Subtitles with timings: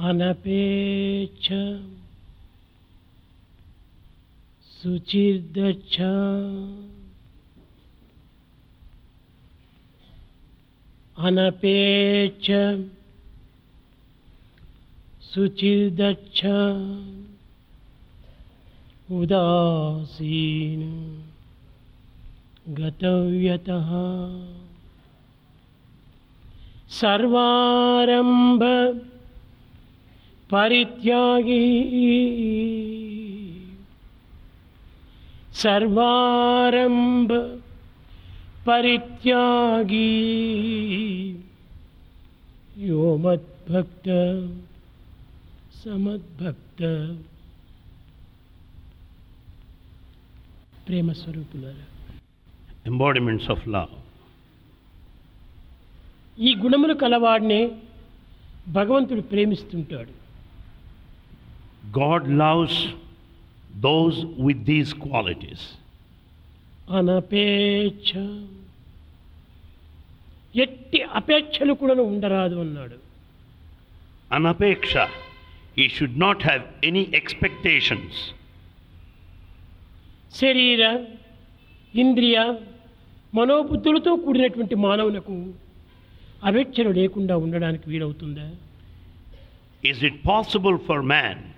[0.00, 1.46] అనపేచ్ఛ
[4.70, 5.96] శుచిర్దచ్చ
[11.18, 12.46] అనపేచ్ఛ
[15.30, 16.40] శుచిర్దచ్చ
[19.12, 20.82] ఉదాసీన
[22.78, 23.68] గతవ్యత
[26.92, 28.62] సర్వారంభ
[30.52, 31.70] పరిత్యాగి.
[35.54, 37.32] సర్వారంభ
[38.68, 40.10] పరిత్యాగి.
[42.78, 44.06] యో మద్భక్త
[45.84, 46.78] సమద్భక్త.
[50.88, 51.84] ప్రేమ స్వరూపులారా
[52.90, 53.96] embodiments of love.
[56.38, 57.70] ఈ గుణములు కలవాడినే
[58.68, 60.19] భగవంతుడు ప్రేమిస్తుంటాడు.
[61.86, 62.86] God loves
[63.80, 65.66] those with these qualities
[66.90, 68.12] అనపేక్ష.
[70.56, 72.96] ఎట్టి అపేక్షలు కూడా ఉండరాదు అన్నాడు.
[74.34, 74.94] అనపేక్ష.
[75.78, 78.34] He should not have any expectations
[80.34, 81.06] శరీర
[81.94, 82.54] ఇంద్రియ
[83.34, 85.54] మనోబుద్ధులతో కూడినటువంటి మానవులకు
[86.44, 88.50] అపేక్షలు లేకుండా ఉండడానికి వీలవుతుందా?
[89.84, 91.49] Is it possible for man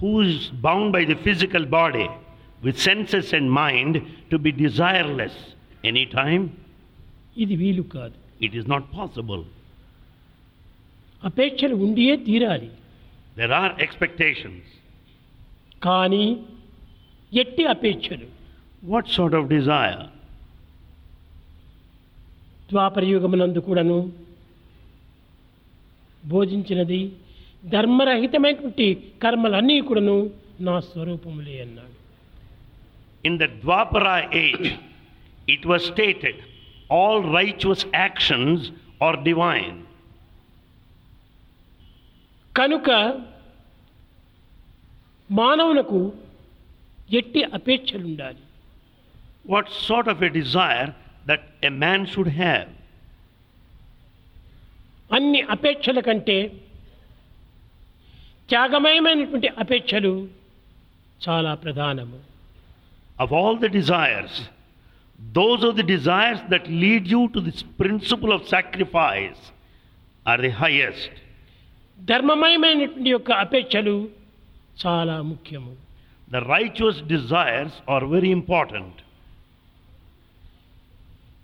[0.00, 0.34] who is
[0.66, 2.08] bound by the physical body
[2.62, 3.94] with senses and mind
[4.30, 5.36] to be desireless
[5.84, 6.42] anytime?
[7.36, 8.16] ఇది వీలు కాదు
[8.46, 9.40] It is not possible.
[11.22, 12.68] అపేక్షలు ఉండియే తీరాలి
[13.36, 14.62] There are expectations.
[15.82, 16.24] కానీ
[17.32, 18.28] ఎట్టి అపేక్షలు
[18.82, 20.04] What sort of desire?
[22.70, 23.98] ద్వాపరయుగమునందు కూడాను
[26.24, 27.00] బోధించినది
[27.63, 28.87] ధర్మరహితమైనటువంటి
[29.23, 30.15] కర్మలన్నీ కూడాను
[30.59, 31.95] నా స్వరూపములే అన్నాడు.
[33.23, 34.67] In the Dvapara age
[35.47, 36.41] it was stated
[36.91, 38.65] all righteous actions
[39.01, 39.77] are divine
[42.51, 42.89] కనుక
[45.29, 45.99] మానవులకు
[47.11, 48.43] ఎట్టి అపేక్షలు ఉండాలి
[49.45, 50.91] what sort of a desire
[51.25, 52.69] that a man should have
[55.11, 56.37] అన్ని అపేక్షల కంటే
[58.49, 60.13] త్యాగమయమైనటువంటి అపేక్షలు
[61.21, 62.19] చాలా ప్రధానము
[63.19, 64.35] Of all the desires,
[65.19, 69.41] those are the desires that lead you to this principle of sacrifice
[70.25, 71.11] are the highest.
[71.97, 73.95] ధర్మమయమైనటువంటి యొక్క అపేక్షలు
[74.83, 75.73] చాలా ముఖ్యము
[76.27, 78.93] The righteous desires are very important.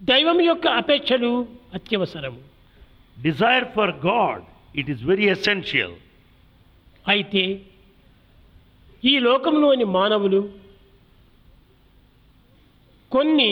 [0.01, 1.31] దైవం యొక్క అపేక్షలు
[1.79, 2.41] అత్యవసరము
[3.17, 4.41] Desire for God,
[4.75, 5.91] it is very essential.
[7.09, 7.43] అయితే
[9.03, 10.41] ఈ లోకంలోని మానవులు
[13.11, 13.51] కొన్ని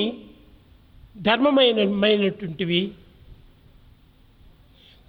[1.22, 2.82] ధర్మమైనమైనటువంటివి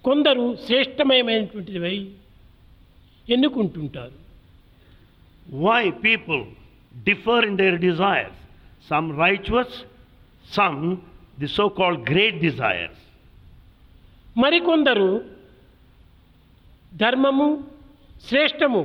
[0.05, 1.95] కొందరు శ్రేష్టమైనటువంటివి
[3.25, 4.15] ఎన్నుకుంటుంటారు.
[5.61, 6.41] Why people
[7.05, 8.39] differ in their desires
[8.89, 9.75] some righteous
[10.47, 10.79] some
[11.39, 13.03] the so call great desires
[14.37, 15.09] మరికొందరు
[16.95, 17.47] ధర్మము
[18.27, 18.81] శ్రేష్టము.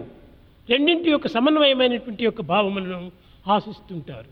[0.72, 3.10] రెండింటి యొక్క సమన్వయమైనటువంటి యొక్క భావములను
[3.54, 4.30] ఆశిస్తుంటారు.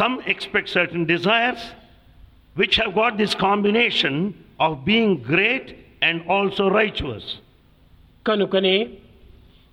[0.00, 1.66] Some expect certain desires
[2.60, 4.18] which have got this combination
[4.66, 5.70] of being great
[6.04, 7.30] and also righteous
[8.26, 8.76] కనుకనే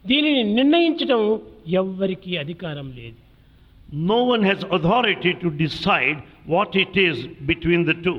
[0.06, 1.22] దీనిని నిర్ణయించడం
[1.82, 3.18] ఎవ్వరికి అధికారం లేదు.
[4.12, 6.20] No one has authority to decide
[6.54, 7.20] what it is
[7.50, 8.14] between the two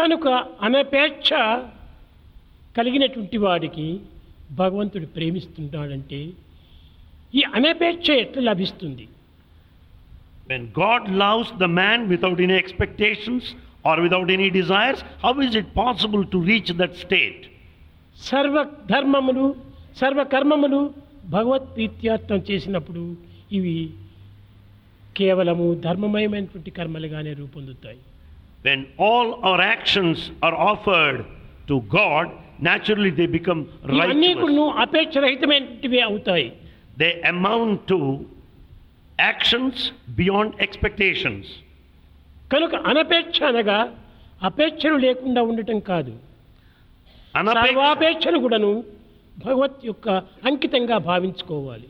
[0.00, 0.28] కనుక
[0.68, 1.30] అనపేక్ష
[2.76, 3.86] కలిగినటువంటి వాడికి
[4.60, 6.20] భగవంతుడు ప్రేమిస్తున్నాడంటే
[7.34, 9.06] ఈ అనపేక్ష ఎట్లా లభిస్తుంది
[10.50, 13.42] When God loves the man without any expectations
[13.84, 17.40] or without any desires, how is it possible to reach that state?
[18.16, 18.56] సర్వ
[18.92, 19.44] ధర్మములు
[20.00, 20.80] సర్వ కర్మములు
[21.30, 23.02] భగవత్ ప్రీత్యార్థం చేసినప్పుడు
[23.52, 23.76] ఇవి
[25.16, 28.00] కేవలము ధర్మమయమైనటువంటి కర్మలుగానే రూపొందుతాయి
[28.64, 31.18] When all our actions are offered
[31.68, 32.26] to God,
[32.58, 34.06] naturally they become righteous.
[34.06, 36.48] కూడా అపేక్షరహితమైనటువంటివే అవుతాయి
[36.96, 37.98] They amount to
[39.30, 39.76] actions
[40.20, 41.44] beyond expectations.
[42.52, 43.78] కనుక అనపేక్ష అనగా
[44.42, 46.12] అపేక్షలు లేకుండా ఉండటం కాదు
[47.34, 48.70] Anapeksha, సర్వాపేక్షలు కూడాను
[49.36, 50.06] భగవత్ యొక్క
[50.50, 51.88] అంకితంగా భావించుకోవాలి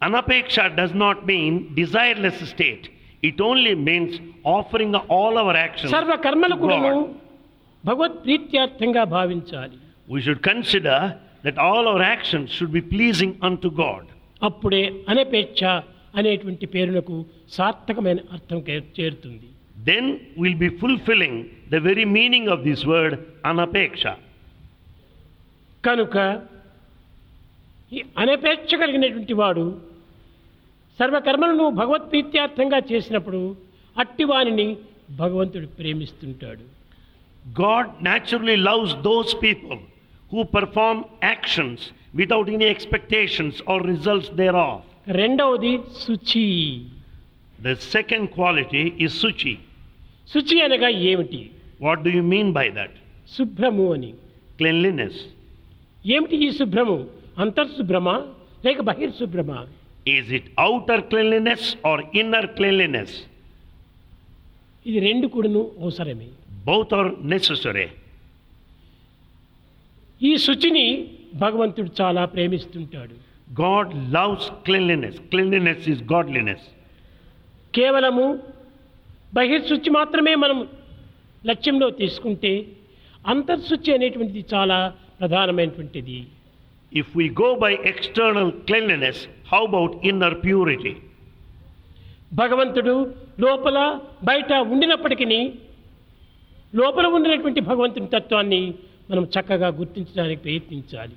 [0.00, 2.84] anapeksha does not mean desireless state.
[3.22, 4.12] It only means
[4.56, 6.94] offering all our actions సర్వ కర్మలు to
[7.84, 7.90] కూడాను God.
[7.90, 9.76] భగవత్ ప్రీత్యార్థంగా భావించాలి
[10.08, 10.98] We should consider
[11.42, 14.04] that all our actions should be pleasing unto God.
[14.42, 15.62] అప్పుడే అనపేక్ష
[16.14, 17.16] అనేటువంటి పేరునకు
[17.56, 18.58] సార్థకమైన అర్థం
[18.98, 19.48] చేరుతుంది
[19.86, 20.04] Then
[20.36, 21.36] we'll be fulfilling
[21.70, 23.12] the very meaning of this word
[23.44, 24.12] anapeksha.
[25.84, 26.16] కనుక
[27.92, 29.64] ఈ అనపేక్ష కలిగినటువంటి వాడు
[30.98, 33.56] సర్వకర్మలను భగవత్ప్రీత్యార్థంగా చేసినప్పుడు
[33.96, 34.76] అట్టివానిని
[35.16, 36.64] భగవంతుడు ప్రేమిస్తుంటాడు
[37.46, 39.78] God naturally loves those people
[40.30, 41.78] who perform actions
[42.14, 44.78] without any expectations or results thereof.
[45.20, 45.72] రెండవది
[46.04, 46.44] శుచి
[47.58, 49.54] The second quality is suchi.
[50.34, 51.40] శుచి అనగా ఏమిటి
[51.78, 52.92] What do you mean by that?
[53.36, 54.10] శుభ్రము అని
[54.60, 55.16] Cleanliness.
[56.04, 56.96] ఏమిటి ఈ శుభ్రము
[57.44, 58.16] అంతర్శుభ్రమా
[58.66, 59.58] లేక బహిర్శుభ్రమా
[60.18, 63.10] Is it outer cleanliness or inner cleanliness?
[64.86, 66.28] ఇది రెండు కూడాను అవసరమే
[66.68, 67.86] బౌత్ ఆర్ నెసెసరీ
[70.20, 70.86] ఈ శుచిని
[71.44, 73.14] భగవంతుడు చాలా ప్రేమిస్తుంటాడు.
[73.60, 76.66] God loves cleanliness cleanliness is godliness
[77.76, 78.26] కేవలము
[79.38, 80.58] బహిర్శుచి మాత్రమే మనం
[81.50, 82.52] లక్ష్యంలో తీసుకుంటే
[83.32, 84.78] అంతర్శుచి అనేటువంటిది చాలా
[85.20, 86.18] ప్రధానమైనటువంటిది.
[86.92, 89.20] If we go by external cleanliness
[89.52, 90.94] how about inner purity
[92.40, 92.94] భగవంతుడు
[93.44, 93.78] లోపల
[94.30, 95.40] బయట ఉండినప్పటికీ
[96.80, 98.62] లోపల ఉండేటువంటి భగవంతుని తత్వాన్ని
[99.10, 101.14] మనం చక్కగా గుర్తించడానికి ప్రయత్నించాలి.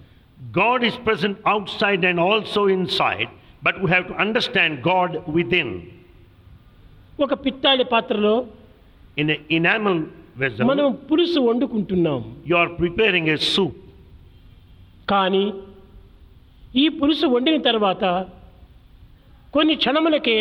[0.60, 1.38] God is present
[1.81, 2.62] outside and also
[3.00, 3.30] inside
[3.66, 5.16] but we have to understand God
[5.62, 5.74] within
[7.25, 8.36] ఒక పిత్తాలి పాత్రలో
[9.24, 10.02] ఇన్ ఇనామల్
[10.69, 12.22] మనం పులుసు వండుకుంటున్నాం.
[12.52, 13.78] You are preparing a soup
[15.12, 15.46] కానీ
[16.81, 18.04] ఈ పులుసు వండిన తర్వాత
[19.56, 20.38] కొన్ని క్షణములకే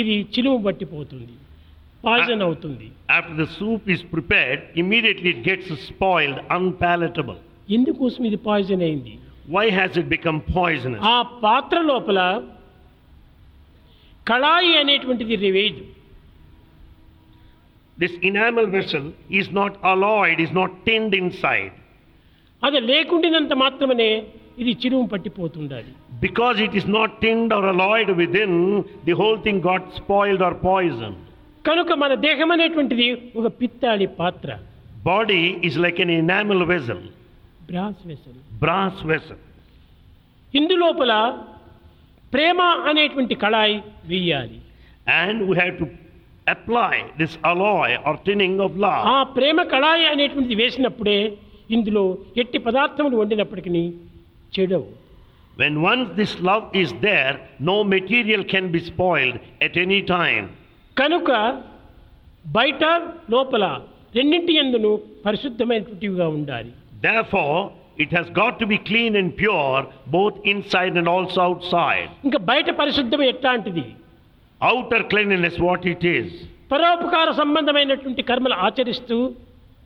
[0.00, 1.34] ఇది చిలువ పట్టిపోతుంది.
[2.04, 2.86] పాయిజన్ అవుతుంది
[3.16, 7.38] After the soup is prepared, immediately it gets spoiled, unpalatable.
[7.76, 9.14] ఎందుకోసం ఇది పాయిజన్ అయింది
[9.48, 11.02] Why has it become poisonous?
[11.14, 12.18] ఆ పాత్ర లోపల
[14.26, 15.80] కళాయి అనేటువంటిది రివేజ్
[17.98, 21.72] This enamel vessel is not alloyed, is not tinned inside.
[22.62, 24.10] అది లేకుండినంత మాత్రమే
[24.62, 25.92] ఇది చిరుము పట్టిపోతుండాలి
[26.26, 28.52] Because it is not tinned or alloyed within,
[29.08, 31.18] the whole thing got spoiled or poisoned.
[31.64, 34.50] కనుక మన దేహం అనేటువంటిది ఒక పిత్తాళి పాత్ర.
[35.04, 37.04] Body is like an enamel vessel
[37.68, 39.40] brass vessel brass vessel
[40.54, 41.12] ఇందులోపల
[42.32, 43.76] ప్రేమ అనేటువంటి కళాయి
[44.06, 44.58] వేయాలి
[45.16, 45.86] and we have to
[46.46, 51.18] apply this alloy or tinning of లా ఆ ప్రేమ కళాయి అనేటువంటిది వేసినప్పుడే
[51.70, 52.04] ఇందులో
[52.36, 53.82] ఎట్టి పదార్థములు వండినప్పటికీ
[54.54, 54.88] చెడవు.
[55.56, 60.46] When once this love is there no material can be spoiled at any time
[61.00, 61.30] కనుక
[62.54, 62.84] బయట
[63.30, 63.64] లోపల
[64.14, 64.90] రెండింటి ఎందును
[65.26, 66.70] పరిశుద్ధమైనటువంటివిగా ఉండాలి.
[67.04, 67.20] There
[68.04, 69.80] it has got to be clean and pure
[70.16, 71.40] both inside and also
[71.74, 73.84] outside ఇంకా బయట పరిశుద్ధం ఎట్లాంటిది?
[74.60, 76.32] Outer cleanness what it is
[76.72, 79.16] పరోపకార సంబంధమైనటువంటి కర్మలు ఆచరిస్తూ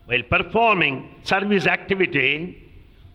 [0.09, 2.27] వైల్ పర్ఫార్మింగ్ సర్వీస్ యాక్టివిటీ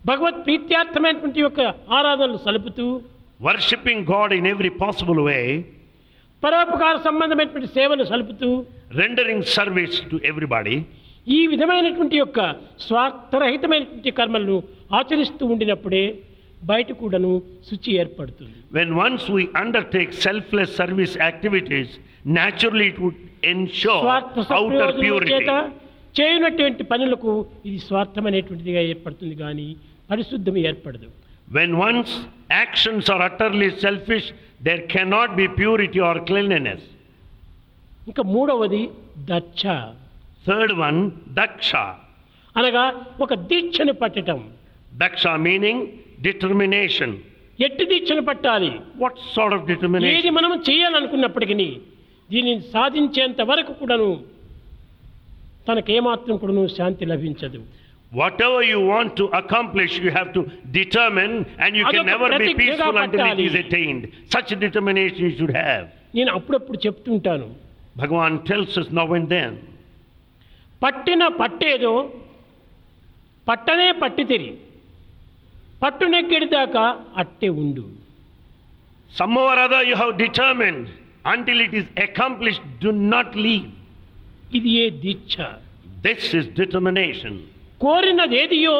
[0.05, 1.61] భగవత్ ప్రీత్యార్థమైనటువంటి యొక్క
[1.97, 2.85] ఆరాధనలు సలుపుతూ
[3.41, 5.39] worshipping God in every possible way
[6.43, 8.49] పరోపకార సంబంధమైనటువంటి సేవలు సలుపుతూ
[9.01, 10.75] రెండరింగ్ సర్వీస్ టు ఎవ్రీబాడీ
[11.37, 12.39] ఈ విధమైనటువంటి యొక్క
[12.87, 14.57] స్వార్థరహితమైనటువంటి కర్మలను
[14.99, 16.03] ఆచరిస్తూ ఉండినప్పుడే
[16.69, 17.31] బయట కూడాను
[17.67, 18.55] శుచి ఏర్పడుతుంది.
[18.77, 21.93] When once we undertake selfless service activities
[22.37, 23.05] naturally to
[23.53, 24.03] ensure
[24.49, 25.49] స్వార్థ
[26.17, 27.31] చేయనటువంటి పనులకు
[27.67, 29.67] ఇది స్వార్థమైనటువంటిదిగా ఏర్పడుతుంది కానీ
[30.11, 31.07] పరిశుద్ధం ఏర్పడదు.
[31.57, 32.13] When once
[32.61, 34.29] actions are utterly selfish
[34.67, 36.85] there cannot be purity or cleanliness
[38.09, 38.83] ఇంకా మూడవది
[39.31, 39.63] దక్ష.
[40.47, 40.99] Third one
[41.39, 41.71] Daksha.
[42.55, 42.83] అనగా
[43.25, 44.39] ఒక దీక్షను పట్టడం
[45.03, 45.83] దక్ష మీనింగ్
[46.27, 47.15] డిటర్మినేషన్
[47.67, 48.71] ఎట్టి దీక్షను పట్టాలి?
[49.01, 51.69] వాట్ సార్ట్ ఆఫ్ డిటర్మినేషన్ ఇది మనం చేయాలనుకున్నప్పటికీ
[52.29, 54.09] దీనిని సాధించేంత వరకు కూడాను
[55.67, 57.59] తనకేమాత్రం కూడాను శాంతి లభించదు.
[58.12, 62.34] Whatever you want to accomplish, you have to determine, and you can అదొక never be
[62.34, 63.46] ప్రతిజ్ఞగా peaceful until it పట్టాలి.
[63.50, 64.02] is attained.
[64.34, 65.84] Such a determination you should have.
[66.18, 67.48] నేను అప్పుడప్పుడు చెప్తుంటాను
[67.96, 69.52] Bhagavan tells us now and then.
[70.82, 71.94] పట్టిన పట్టేదో
[73.46, 74.50] పట్టనే పట్టితిరి
[75.82, 76.84] పట్టు నెగ్గెడిదాకా
[77.22, 77.84] అట్టే ఉండు
[79.10, 80.84] Somehow or other you have determined.
[81.32, 83.68] Until it is accomplished, do not leave.
[84.58, 85.36] ఇది ఏ దీక్ష
[86.06, 87.34] This is determination.
[87.83, 88.75] కోరినది ఏదియో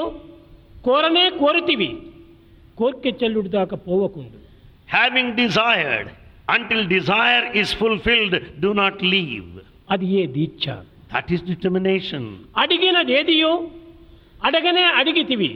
[0.85, 1.89] కోరనే కోరితివి.
[2.79, 4.37] కోరికే చెల్లుడు దాకా పోవకుండు.
[4.95, 6.09] Having desired
[6.55, 9.49] until desire is fulfilled do not leave
[9.91, 10.67] అది ఏ దీక్ష?
[11.13, 12.27] దట్ ఈస్ డిటర్మినేషన్
[12.57, 13.51] అడిగినదేదియో
[14.47, 15.51] అడగనే అడిగితివి.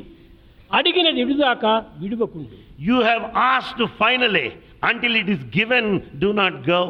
[0.73, 1.65] అడిగినది విడుదాక
[2.01, 2.55] విడవకుండు.
[2.87, 4.47] You have asked finally
[4.83, 5.89] until it is given
[6.23, 6.83] do not go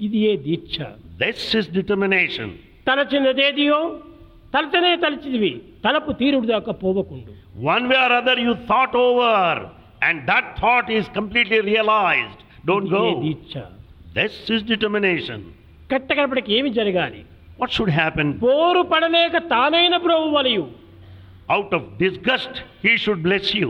[0.00, 0.76] ఇది ఏ దీక్ష?
[1.22, 2.52] దిస్ ఇస్ డిటర్మినేషన్
[2.88, 3.78] తలచినదేదియో
[4.54, 5.52] తలచనే తలచిదివి
[5.86, 7.32] తలపు తీరుడు దాకా పోవకుండు.
[7.70, 9.60] One way or other you thought over
[10.08, 13.62] and that thought is completely realized don't go దిచ్చ
[14.18, 15.44] this is determination
[15.92, 17.20] కట్టకడపడికి ఏమి జరగాలి?
[17.60, 20.64] వాట్ షుడ్ హ్యాపెన్ పోరు పడలేక తానైన ప్రభు వలయు.
[21.54, 23.68] Out of disgust he should bless you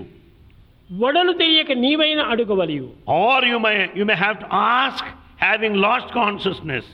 [1.03, 2.87] వడలు తెలియక నీవైన అడుగు వలయు.
[3.25, 5.11] Or you my you may have to ask
[5.45, 6.91] having lost consciousness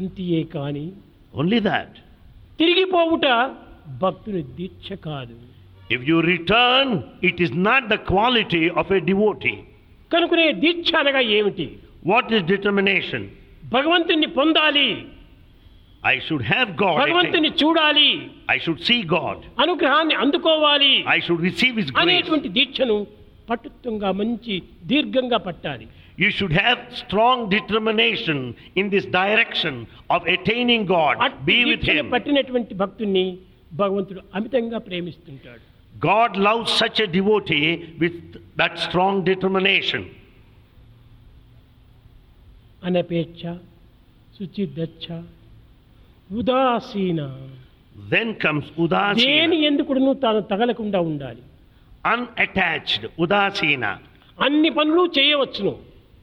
[0.00, 0.86] అంతే కానీ.
[1.40, 1.96] ఓన్లీ దట్
[2.60, 3.26] తిరిగిపోవుట
[4.02, 5.36] భక్తుని దీక్ష కాదు
[5.90, 6.86] If you return,
[7.22, 9.58] it is not the quality of a devotee.
[10.10, 11.66] కనుకనే దీక్ష అనగా ఏమిటి
[12.04, 13.22] What is determination?
[13.70, 14.88] భగవంతుని పొందాలి
[16.20, 16.96] should have God.
[16.96, 17.50] I భగవంతుని.
[17.62, 18.08] చూడాలి
[18.48, 19.38] I should see God.
[19.58, 22.02] అనుగ్రహాన్ని అందుకోవాలి should receive His grace.
[22.02, 23.06] అనేటువంటి దీక్షను
[23.50, 25.86] పట్టుత్వంగా మంచి దీర్ఘంగా పట్టాలి
[27.02, 28.38] strong determination
[28.80, 29.74] in this direction
[30.10, 31.14] of attaining God.
[31.18, 32.10] అట్టి Be with దీక్షను Him.
[32.10, 33.26] పట్టినటువంటి భక్తుణ్ణి
[33.72, 35.76] భగవంతుడు అమితంగా ప్రేమిస్తుంటాడు.
[36.06, 40.04] God love such devotee with that strong determination
[42.84, 43.56] అనపేచ్ఛ
[44.38, 45.22] సుచి దచ్చ
[46.32, 47.48] ఉదాసీన.
[48.08, 49.24] దెన్ కమ్స్ ఉదాసీన.
[49.24, 51.42] దేని ఎందుకు తాను తగలకుండా ఉండాలి.
[52.06, 53.98] అన్అటాచ్డ్ ఉదాసీన.
[54.40, 55.78] అన్ని పనులు చేయవచ్చును.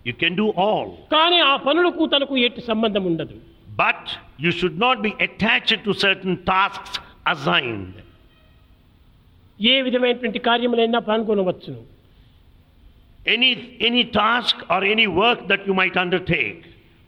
[0.08, 3.36] యు కెన్ డు ఆల్ కానీ ఆ పనులకు తనకు ఎట్టి సంబంధం ఉండదు.
[3.70, 4.08] But
[4.42, 7.84] you should not be attached to certain tasks again
[9.60, 11.82] ఏ విధమైనటువంటి కార్యములైనా పనుగొనవచ్చును
[13.34, 13.50] any
[13.88, 16.62] any task or any work that you might undertake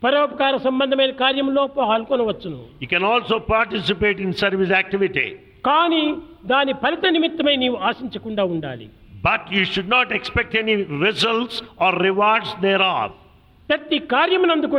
[0.03, 2.59] పరోపకార సంబంధమైన కార్యంలో పాల్గొనవచ్చును.
[2.81, 5.27] You can also participate in service activity
[5.65, 6.03] కానీ
[6.45, 8.87] దాని ఫలిత నిమిత్తమై నీవు ఆశించకుండా ఉండాలి.
[9.27, 10.75] But you should not expect any
[11.07, 13.15] results or rewards thereof
[13.69, 14.77] ప్రతి కార్యమునందుకు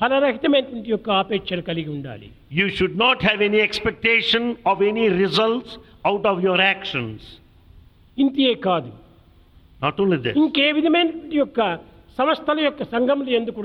[0.00, 2.30] ఫలరహితమైనటువంటి యొక్క ఆపేక్షలు కలిగి ఉండాలి.
[2.52, 5.76] You should not have expectation of any results
[6.06, 7.26] out of your actions
[8.18, 8.90] ఇంతే కాదు.
[9.82, 11.60] నాట్ ఓన్లీ దట్ ఇంకే విధమైన యొక్క
[12.18, 13.60] సంస్థల యొక్క సంఘములు ఎందుకు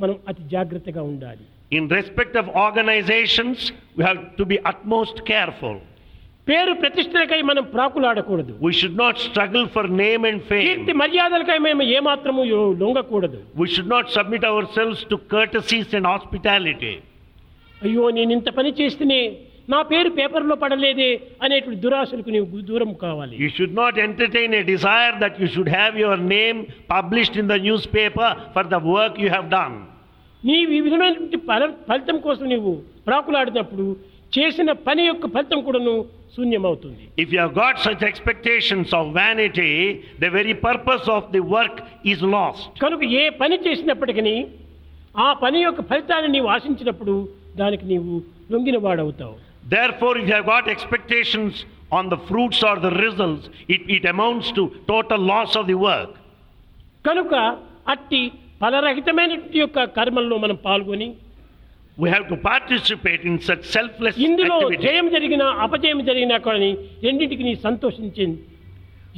[0.00, 1.44] మనం అతి జాగ్రత్తగా ఉండాలి.
[1.72, 4.04] In respect of organisations we
[4.38, 5.78] to be utmost careful
[6.48, 8.52] పేరు ప్రతిష్టలకై మనం ప్రాకులాడకూడదు.
[8.64, 12.40] We should not struggle for name and fame కీర్తి మర్యాదలకై మేము ఏ మాత్రము
[12.82, 13.38] లొంగకూడదు.
[13.60, 14.46] We should not submit
[14.76, 16.92] ourselves to courtesies and hospitality
[17.86, 19.20] అయ్యో నేను ఇంత పని చేస్తేనే
[19.72, 21.08] నా పేరు పేపర్లో పడలేదే
[21.44, 23.34] అనేటువంటి దురాశలకు నీవు దూరం కావాలి.
[23.42, 26.58] You should not entertain a desire that you should have your name
[26.94, 27.56] published in the
[27.96, 29.78] newspaper for the work you have done
[30.42, 31.38] నీ విధమైనటువంటి
[31.88, 32.72] ఫలితం కోసం నీవు
[33.08, 33.86] ప్రాకులాడినప్పుడు
[34.36, 35.96] చేసిన పని యొక్క ఫలితం కూడాను
[36.34, 39.72] శూన్యమవుతుంది If you have got such expectations of vanity,
[40.24, 41.76] the very purpose of the work
[42.12, 42.64] is lost.
[42.84, 44.34] కనుక ఏ పని చేసినప్పటికీ
[45.18, 47.14] ఆ పని యొక్క ఫలితాన్ని నీవు ఆశించినప్పుడు
[47.62, 48.14] దానికి నీవు
[48.54, 49.36] లొంగిన వాడవుతావు
[49.74, 51.52] Therefore, if you have got expectations
[51.90, 56.10] on the fruits or the results, it, it amounts to total loss of the work.
[57.04, 57.32] కనుక
[57.94, 58.20] అట్టి
[58.60, 61.08] ఫలరహితమైనటువంటి యొక్క కర్మల్లో మనం పాల్గొని
[62.02, 66.70] we have to participate in such selfless ఇందులో జయం జరిగిన అపజయం జరిగినా కొని
[67.06, 68.26] రెండింటికి నీ సంతోషించి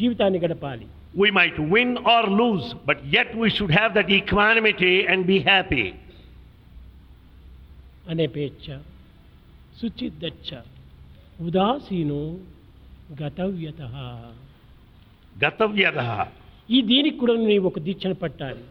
[0.00, 0.86] జీవితాన్ని గడపాలి.
[1.20, 5.86] We might win or lose but yet we should have that equanimity and be happy
[8.10, 8.66] అనే పేచ్చ
[9.78, 10.58] సుచిత్ దచ్చ
[11.46, 12.20] ఉదాసీను
[13.22, 13.80] గతవ్యత.
[15.44, 16.00] గతవ్యత.
[16.76, 18.62] ఈ దీనికి కూడా నీ ఒక దీక్షను పట్టాలి.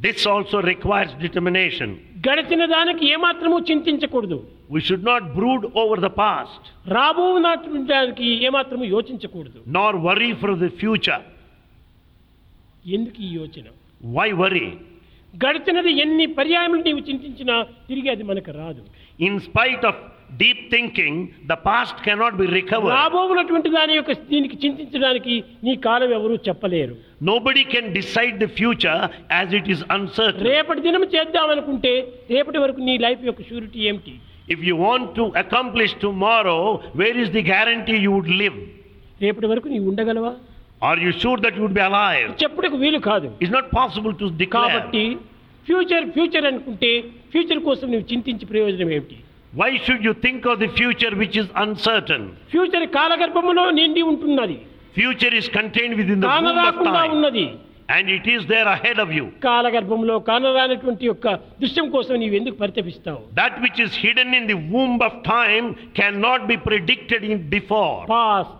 [0.00, 1.88] This also requires determination.
[2.26, 4.38] గడిచిన దానికి ఏమాత్రము చింతించకూడదు
[4.70, 6.62] We should not brood over the past,
[6.96, 11.20] రాబోనటువంటి దానికి ఏమాత్రము యోచించకూడదు nor worry for the future.
[12.94, 13.66] ఎందుకు ఈ యోచన
[14.16, 14.66] Why worry?
[15.34, 17.56] గడిచినది ఎన్ని పర్యాయములు నీవు చింతించినా
[17.88, 18.82] తిరిగి అది మనకు రాదు
[19.18, 19.96] In spite of
[20.36, 21.14] deep thinking,
[21.46, 22.92] the past cannot be recovered.
[22.94, 25.34] రాబోనటువంటి దాని యొక్క దీనికి చింతించడానికి
[25.66, 29.00] నీ కాలం ఎవరూ చెప్పలేరు Nobody can decide the future
[29.40, 30.44] as it is uncertain.
[30.50, 31.94] రేపటి దినం చేద్దామనుకుంటే
[32.34, 34.14] రేపటి వరకు నీ లైఫ్ యొక్క షూరిటీ ఏమిటి
[34.54, 36.60] If you want to accomplish tomorrow,
[37.00, 38.56] where is the guarantee you would live?
[39.24, 40.32] రేపటి వరకు నీవు ఉండగలవా
[40.82, 42.28] Are you sure that you would be alive?
[42.44, 44.68] చెప్పుటకు వీలు కాదు It's not possible to declare.
[44.68, 45.04] కాబట్టి
[45.66, 46.90] ఫ్యూచర్ ఫ్యూచర్ అనుకుంటే
[47.32, 49.18] ఫ్యూచర్ కోసం నువ్వు చింతించి ప్రయోజనం ఏమిటి
[49.52, 52.22] Why should you think of the future which is uncertain?
[52.52, 54.58] Future కాలగర్భములో నిండి ఉంటున్నది
[54.94, 57.46] Future is contained within the womb of కానరాకుండా time, ఉన్నది
[57.88, 59.24] and it is there ahead of you.
[59.46, 61.26] కాలగర్భంలో కానరానటువంటి యొక్క
[61.62, 65.66] దృశ్యం కోసం నీవు ఎందుకు పరితపిస్తావు That which is hidden in the womb of time
[66.00, 67.96] cannot be predicted in before.
[68.16, 68.59] Past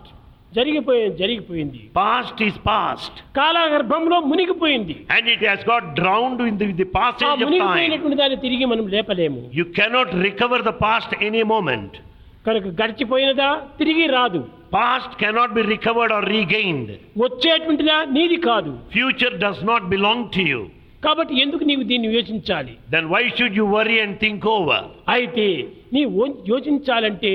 [0.57, 1.79] జరిగిపోయి జరిగిపోయింది.
[1.99, 4.95] పాస్ట్ ఇస్ పాస్ట్ కాలగర్భంలో మునిగిపోయింది.
[5.15, 9.41] And it has got drowned in the past of time మునిగిపోయినటువంటి దాని తిరిగి మనం లేపలేము.
[9.59, 11.95] You cannot recover the past any moment
[12.47, 14.39] కనుక గడిచిపోయినదా తిరిగి రాదు.
[14.75, 16.91] Past cannot be recovered or regained
[17.23, 18.71] వచ్చేటువంటిదా నీది కాదు.
[18.95, 20.61] Future does not belong to you
[21.05, 22.73] కాబట్టి ఎందుకు నీవు దీన్ని యోచించాలి?
[22.93, 25.47] Then why should you worry and think over అయితే
[25.95, 26.01] నీ
[26.51, 27.31] యోచించాలంటే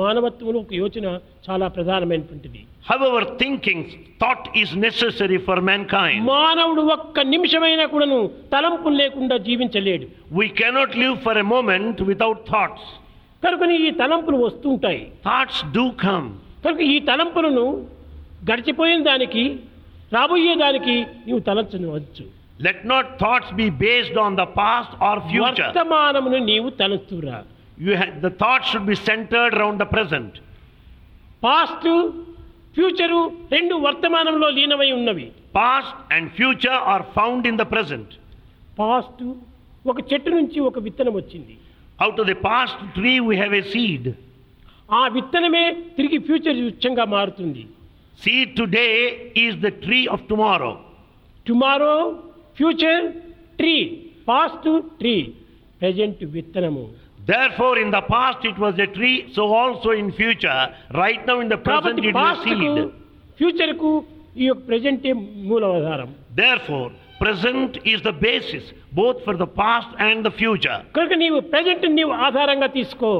[0.00, 1.06] మానవత్వంలో ఒక యోచన
[1.50, 2.60] చాలా ప్రధానమైనటువంటిది.
[2.90, 3.86] However thinking
[4.22, 5.62] thought is necessary for
[5.94, 8.18] mankind మానవుడు ఒక్క నిమిషమైనా కూడాను
[8.52, 10.06] తలంపులు లేకుండా జీవించలేడు.
[10.38, 12.88] We cannot live for a moment without thoughts
[13.44, 15.02] కనుక ఈ తలంపులు వస్తుంటాయి.
[15.28, 16.28] థాట్స్ డూ కమ్
[16.64, 17.66] కనుక ఈ తలంపులను
[18.50, 19.44] గడిచిపోయిన దానికి
[20.16, 20.94] రాబోయే దానికి
[21.26, 22.24] నీవు తలంచవచ్చు.
[22.66, 27.38] Let not thoughts be based on the past or future వర్తమానమును నీవు తలంచురా.
[27.86, 30.36] యు హ the thoughts should be centred around the present
[31.46, 31.88] past
[32.74, 33.20] future
[33.54, 35.26] రెండు వర్తమానంలో లీనమై ఉన్నవి.
[35.60, 38.12] Past and future are found in the present
[38.80, 39.22] past
[39.92, 41.54] ఒక చెట్టు నుంచి ఒక విత్తనం వచ్చింది.
[42.02, 44.08] Out of the past tree we have a seed
[45.00, 45.64] ఆ విత్తనమే
[45.96, 47.62] తిరిగి ఫ్యూచర్ ఉచ్చంగా మారుతుంది.
[48.22, 48.86] Seed today
[49.44, 50.72] is the tree of tomorrow
[51.48, 51.94] tomorrow
[52.58, 53.04] future
[53.60, 53.74] tree
[54.30, 54.68] past
[55.00, 55.14] tree
[55.80, 56.82] present విత్తనము.
[57.30, 60.60] Therefore, in the past it was a tree, so also in future.
[60.94, 62.62] Right now, in the present, it is seed.
[63.38, 63.90] ఫ్యూచర్కు
[64.36, 65.10] ఈ యొక్క ప్రజెంటే
[65.50, 66.08] మూలాధారం
[66.40, 66.88] Therefore,
[67.22, 70.78] present is the basis both for the past and the future.
[70.96, 73.12] కనుక నీవు present నీవు ఆధారంగా తీసుకో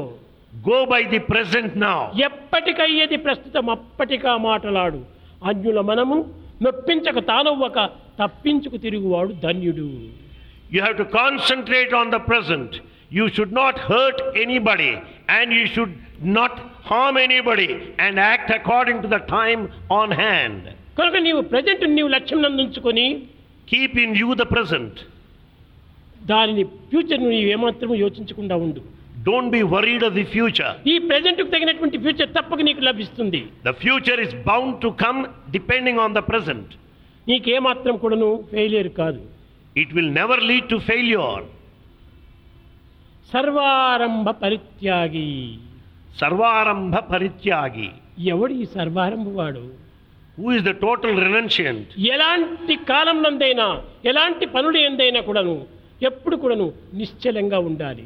[0.53, 1.99] Go by the present now.
[2.29, 5.01] ఎప్పటికయ్యేది ప్రస్తుతం అప్పటికా మాటలాడు
[5.51, 6.17] అన్యుల మనము
[6.65, 7.77] నొప్పించక తానవ్వక
[8.21, 9.87] తప్పించుకు తిరుగువాడు ధన్యుడు
[10.69, 12.71] You have to concentrate on the present.
[13.11, 14.91] You should not hurt anybody
[15.29, 15.93] and you should
[16.35, 16.53] not
[16.83, 20.61] harm anybody and act according to the time on hand.
[20.97, 23.05] కనుక నీవు present నీవు లక్ష్యం నందుంచుకొని
[23.67, 24.93] Keep in view the present.
[26.31, 28.81] దానిని future నీవు ఏమాత్రం యోచించకుండా ఉండు
[29.29, 30.71] Don't be worried of the future.
[30.91, 35.19] ఈ ప్రజెంట్కు తగినటువంటి ఫ్యూచర్ తప్పక నీకు లభిస్తుంది The future is bound to come
[35.57, 36.67] depending on the present.
[37.27, 39.21] నీకేమాత్రం కూడాను ఫెయిలియర్ కాదు
[39.75, 41.33] It will never lead to failure.
[43.33, 45.59] సర్వారంభ పరిత్యాగి
[46.19, 47.89] సర్వారంభ పరిత్యాగి
[48.33, 49.63] ఎవడు ఈ సర్వారంభవాడు?
[50.39, 53.67] Who is the total renunciant ఎలాంటి కాలం కాలంలోందైనా
[54.11, 55.55] ఎలాంటి పనులు ఎందైనా కూడాను
[56.09, 58.05] ఎప్పుడు కూడాను నిశ్చలంగా ఉండాలి.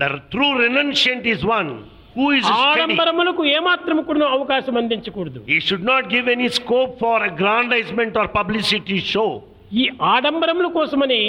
[0.00, 1.70] The true renunciant is one
[2.16, 5.40] who is ఆడంబరములకు ఏమాత్రం కూడా అవకాశం అందించకూడదు.
[5.54, 9.42] He should not give any scope for aggrandizement or publicity show
[9.82, 11.22] ఈ ఆడంబరముల కోసమని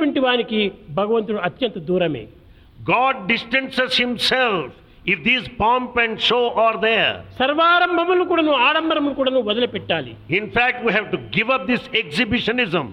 [0.00, 0.60] ఉన్నటువంటి వానికి
[0.98, 2.22] భగవంతుడు అత్యంత దూరమే
[2.92, 4.66] God distances himself
[5.12, 7.12] if these pomp and show are there.
[7.40, 12.86] సర్వారంభములు కూడాను ఆడంబరములు కూడాను వదిలిపెట్టాలి In fact, we have to give up this exhibitionism.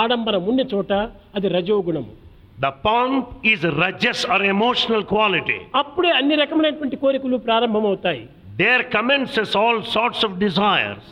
[0.00, 0.92] ఆడంబరం ఉన్న చోట
[1.38, 2.12] అది రజోగుణము
[2.58, 5.58] The pomp is rajas or emotional quality.
[5.82, 8.24] అప్పుడే అన్ని రకమైనటువంటి కోరికలు ప్రారంభమవుతాయి
[8.62, 11.04] There commences all sorts of desires.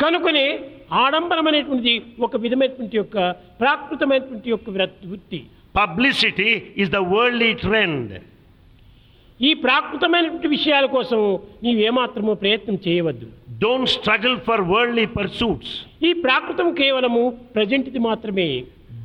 [0.00, 0.46] కనుకనే
[1.02, 1.92] ఆడంబరమైనటువంటి
[2.26, 3.16] ఒక విధమైనటువంటి యొక్క
[3.60, 4.70] ప్రాకృతమైనటువంటి యొక్క
[5.10, 5.40] వృత్తి.
[5.80, 6.50] Publicity
[6.82, 8.14] is the worldly trend
[9.40, 11.20] ఈ ప్రాకృతమైనటువంటి విషయాల కోసం
[11.64, 13.26] నీవు ఏమాత్రమో ప్రయత్నం చేయవద్దు.
[13.64, 15.74] Don't struggle for worldly pursuits
[16.08, 17.22] ఈ ప్రాకృతం కేవలము
[17.56, 18.48] ప్రజెంట్ది మాత్రమే.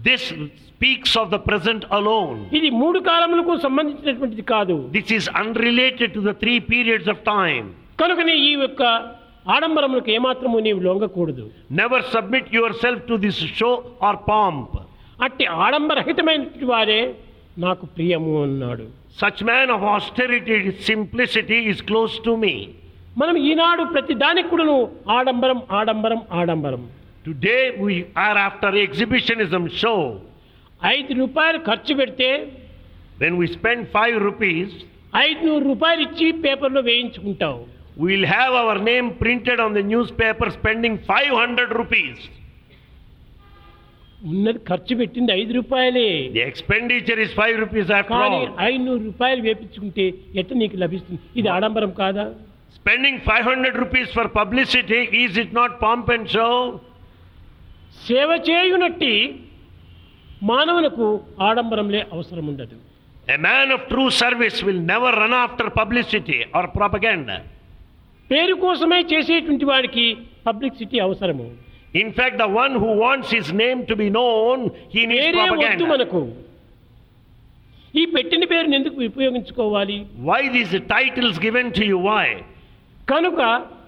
[0.08, 0.28] This
[0.68, 4.78] speaks of the present alone ఇది మూడు కాలములకు సంబంధించినటువంటిది కాదు.
[4.98, 7.62] This is unrelated to the three periods of time
[8.02, 8.84] కనుకనే ఈ యొక్క
[9.54, 11.52] ఆడంబరములకు ఏమాత్రము నీవు లొంగకూడదు.
[11.82, 12.50] Never submit
[12.84, 13.70] yourself to this show
[14.04, 14.76] or pomp
[15.24, 17.02] అట్టి ఆడంబరహితమైన వారే
[17.66, 18.86] నాకు ప్రియము అన్నాడు.
[19.22, 22.56] Such man of austerity simplicity is close to me
[23.18, 24.78] మనం ఈనాడు ప్రతి దానికి కూడాను
[25.10, 26.84] ఆడంబరం ఆడంబరం ఆడంబరం.
[27.26, 30.20] Today we are after exhibitionism show
[30.96, 32.30] ఐదు రూపాయలు ఖర్చు పెడితే
[33.20, 34.74] when we spend five rupees
[35.26, 37.62] ఐదు నూరు రూపాయలు ఇచ్చి పేపర్లో వేయించుకుంటావు.
[38.02, 42.18] We'll have our name printed on the newspaper spending 500 rupees.
[44.32, 48.52] ఉన్నది ఖర్చు పెట్టింది ఐదు రూపాయలే The expenditure is 5 rupees after కానీ all.
[48.72, 50.06] ఐదు రూపాయలు వేపించుకుంటే
[50.42, 52.26] ఎట్ట నీకు లభిస్తుంది ఇది ఆడంబరం కాదా
[52.78, 56.54] Spending 500 rupees for publicity, is it not pomp and show?
[58.08, 59.14] సేవ చేయునట్టి
[60.52, 61.08] మానవులకు
[61.48, 62.78] ఆడంబరంలే అవసరం ఉండదు
[63.28, 67.36] A man of true service will never run after publicity or propaganda.
[68.32, 70.06] పేరు కోసమే చేసేటువంటి వాడికి
[70.48, 71.48] పబ్లిసిటీ అవసరము
[71.94, 74.58] In fact, the one who wants his name to be known,
[74.94, 75.86] he needs పేరే వద్దు.
[75.92, 76.20] మనకు
[77.94, 79.98] ఈ పెట్టిన పేరుని ఎందుకు ఉపయోగించుకోవాలి
[80.30, 81.98] Why these titles given to you?
[82.10, 82.28] Why?
[83.08, 83.40] కనుక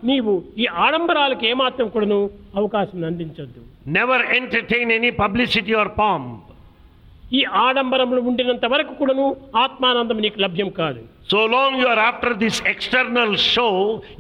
[0.10, 2.20] నీవు ఈ ఆడంబరాలకు ఏమాత్రం కూడాను
[2.62, 3.62] అవకాశం అందించొద్దు
[4.00, 6.28] Never entertain any publicity or pomp.
[7.34, 9.26] ఈ ఆడంబరములు ఉండినంత వరకు కూడాను
[9.64, 13.70] ఆత్మానందం నీకు లభ్యం కాదు So long you are after this external show,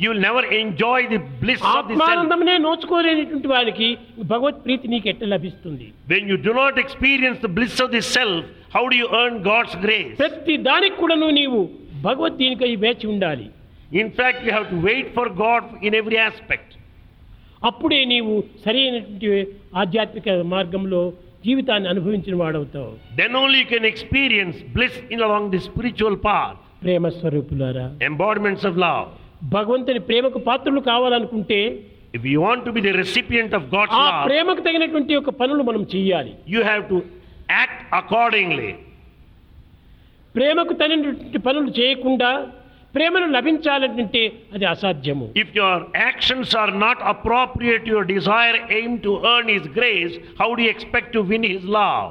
[0.01, 2.03] you will never enjoy the bliss of the self.
[2.03, 3.87] ఆత్మానందమునే నోచుకోలేనటువంటి వారికి
[4.31, 8.39] భగవత్ ప్రీతి నీకు ఎట్లా లభిస్తుంది When you do not experience the bliss of the self,
[8.75, 10.15] how do you earn God's grace?
[10.23, 11.59] ప్రతి దానికి కూడాను నీవు
[12.07, 13.47] భగవద్ దీనికై వేచి ఉండాలి
[13.95, 16.69] In fact, you have to wait for God in every aspect.
[17.61, 19.29] అప్పుడే నీవు సరైనటువంటి
[19.81, 21.03] ఆధ్యాత్మిక మార్గంలో
[21.45, 22.91] జీవితాన్ని అనుభవించిన వాడవుతావు.
[23.21, 27.85] Then only can experience bliss in along the spiritual part ప్రేమ స్వరూపులారా.
[28.09, 29.03] ఎంబాడిమెంట్స్ ఆఫ్ లవ్
[29.57, 31.59] భగవంతుని ప్రేమకు పాత్రలు కావాలనుకుంటే
[32.17, 35.83] if you want to be the recipient of God's love ప్రేమకు తగినటువంటి ఒక పనులు మనం
[35.93, 36.97] చేయాలి you have to
[37.57, 38.71] act accordingly
[40.35, 42.29] ప్రేమకు తగినటువంటి పనులు చేయకుండా
[42.95, 44.23] ప్రేమను లభించాలంటే
[44.55, 45.25] అది అసాధ్యము.
[45.43, 50.65] If your actions are not appropriate your desire aim to earn his grace how do
[50.73, 52.03] expect to win his love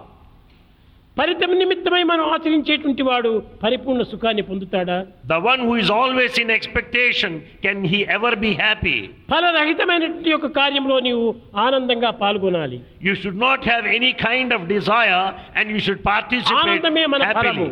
[1.18, 3.31] ఫలితం నిమిత్తమై మనం ఆచరించేటువంటి వాడు
[3.62, 4.97] పరిపూర్ణ సుఖాన్ని పొందుతాడా?
[5.33, 8.95] The one who is always in expectation can he ever be happy
[9.33, 11.27] ఫల రహితమైన యొక్క కార్యంలో నీవు
[11.66, 12.79] ఆనందంగా పాల్గొనాలి.
[13.09, 17.68] You should not have any kind of desire and you should participate ఆనందమే మన ఫలము.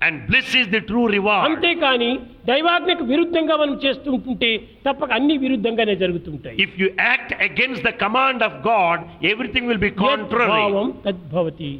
[0.00, 1.42] And bliss is the true reward.
[1.46, 2.10] అంతేకాని
[2.50, 4.50] దైవాజ్ఞకు విరుద్ధంగా మనం చేస్తుంటుంటే
[4.86, 8.98] తప్పక అన్ని విరుద్ధంగానే జరుగుతుంటాయి If you act against the command of God,
[9.32, 10.50] everything will be contrary.
[10.54, 11.72] భావం తద్భవతి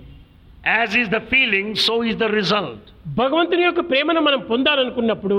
[0.80, 2.82] As is the feeling, so is the result.
[3.20, 5.38] భగవంతుని యొక్క ప్రేమను మనం పొందాలనుకున్నప్పుడు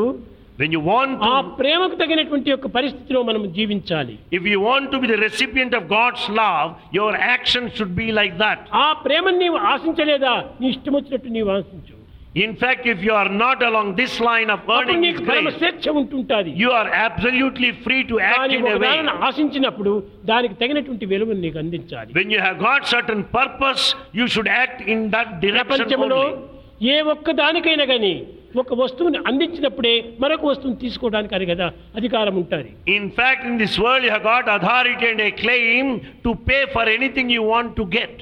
[0.59, 5.07] When you want ఆ ప్రేమకు తగినటువంటి యొక్క పరిస్థితిలో మనం జీవించాలి if you want to be
[5.13, 6.67] the recipient of God's love,
[6.99, 8.59] your actions should be like that.
[8.85, 11.95] ఆ ప్రేమను నీవు ఆశించలేదా నీ ఇష్టం వచ్చినట్టు నీవు ఆశించు
[12.33, 15.47] In fact, if you are not along this line of అప్పుడు earning His నీకు పరమ
[15.47, 18.85] grace, స్వేచ్ఛ ఉంటుంటుంది you are absolutely free to act కానీ in a ఒక way.
[18.85, 19.91] దానిని ఆశించినప్పుడు
[20.29, 23.83] దానికి తగినటువంటి వెలుగును నీకు అందించాలి When you have got certain purpose,
[24.19, 26.93] you should act in that direction ప్రపంచంలో only.
[26.93, 28.13] ఏ ఒక్క దానికైనా కానీ
[28.61, 31.67] ఒక వస్తువుని అందించినప్పుడే మరొక వస్తువుని తీసుకోవడానికి అని కదా
[31.99, 32.71] అధికారం ఉంటుంది
[33.19, 35.85] fact, in this world, you have got authority and a claim
[36.25, 38.13] to pay for anything you want to get.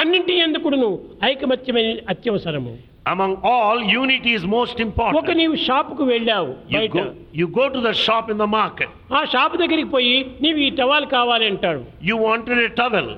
[0.00, 0.88] అన్నింటి ఎందుకును
[1.30, 2.72] ఐకమత్యమైన అత్యవసరము
[3.08, 5.36] Among all, unity is most ఒక important.
[5.40, 7.04] నీవు షాపుకు వెళ్ళావు You go,
[7.40, 8.88] you go to the shop in the market.
[9.18, 13.08] ఆ shop దగ్గరికి పోయి నీవు ఈ టవాల్ కావాలి అంటాడు You wanted a towel,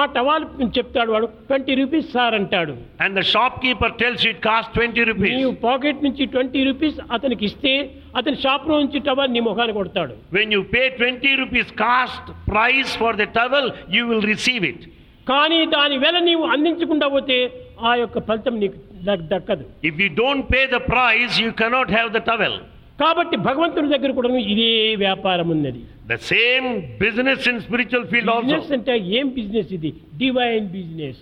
[0.00, 0.44] ఆ టవాల్
[0.76, 5.34] చెప్తాడు వాడు ట్వంటీ రూపీస్ సార్ అంటాడు and the shopkeeper tells you it costs 20 rupees.
[5.40, 7.74] నీవు పాకెట్ నుంచి ట్వంటీ రూపీస్ అతనికి ఇస్తే
[8.20, 13.12] అతని షాప్లో నుంచి టవాల్ నీ ముఖాన్ని కొడతాడు When you pay 20 rupees cost price for
[13.22, 13.66] the towel,
[13.96, 14.80] you will receive it.
[15.26, 17.36] కానీ దాని వేళ నీవు అందించకుండా పోతే
[17.88, 22.10] ఆ యొక్క ఫలితం నీకు దక్- దక్కదు If you don't pay the price, you cannot have
[22.18, 22.54] the towel.
[23.02, 24.70] కాబట్టి భగవంతుడి దగ్గర కూడా ఇదే
[25.04, 26.66] వ్యాపారం ఉన్నది The same
[27.02, 28.74] business in spiritual field business also.
[28.78, 29.92] అంటే ఏం బిజినెస్ ఇది
[30.24, 31.20] divine business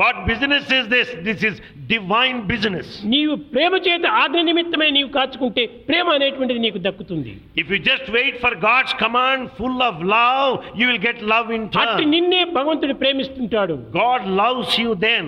[0.00, 1.08] What business is this?
[1.26, 1.54] This is
[1.90, 2.86] divine business.
[3.14, 7.32] నీవు ప్రేమ చేత ఆజ్ఞ నిమిత్తమై నీవు కాచుకుంటే ప్రేమ అనేటువంటిది నీకు దక్కుతుంది
[7.62, 11.64] If you just wait for God's command full of love, you will get love in
[11.82, 12.12] అట్టి turn.
[12.14, 15.26] నిన్నే భగవంతుడు ప్రేమిస్తుంటాడు God loves you then.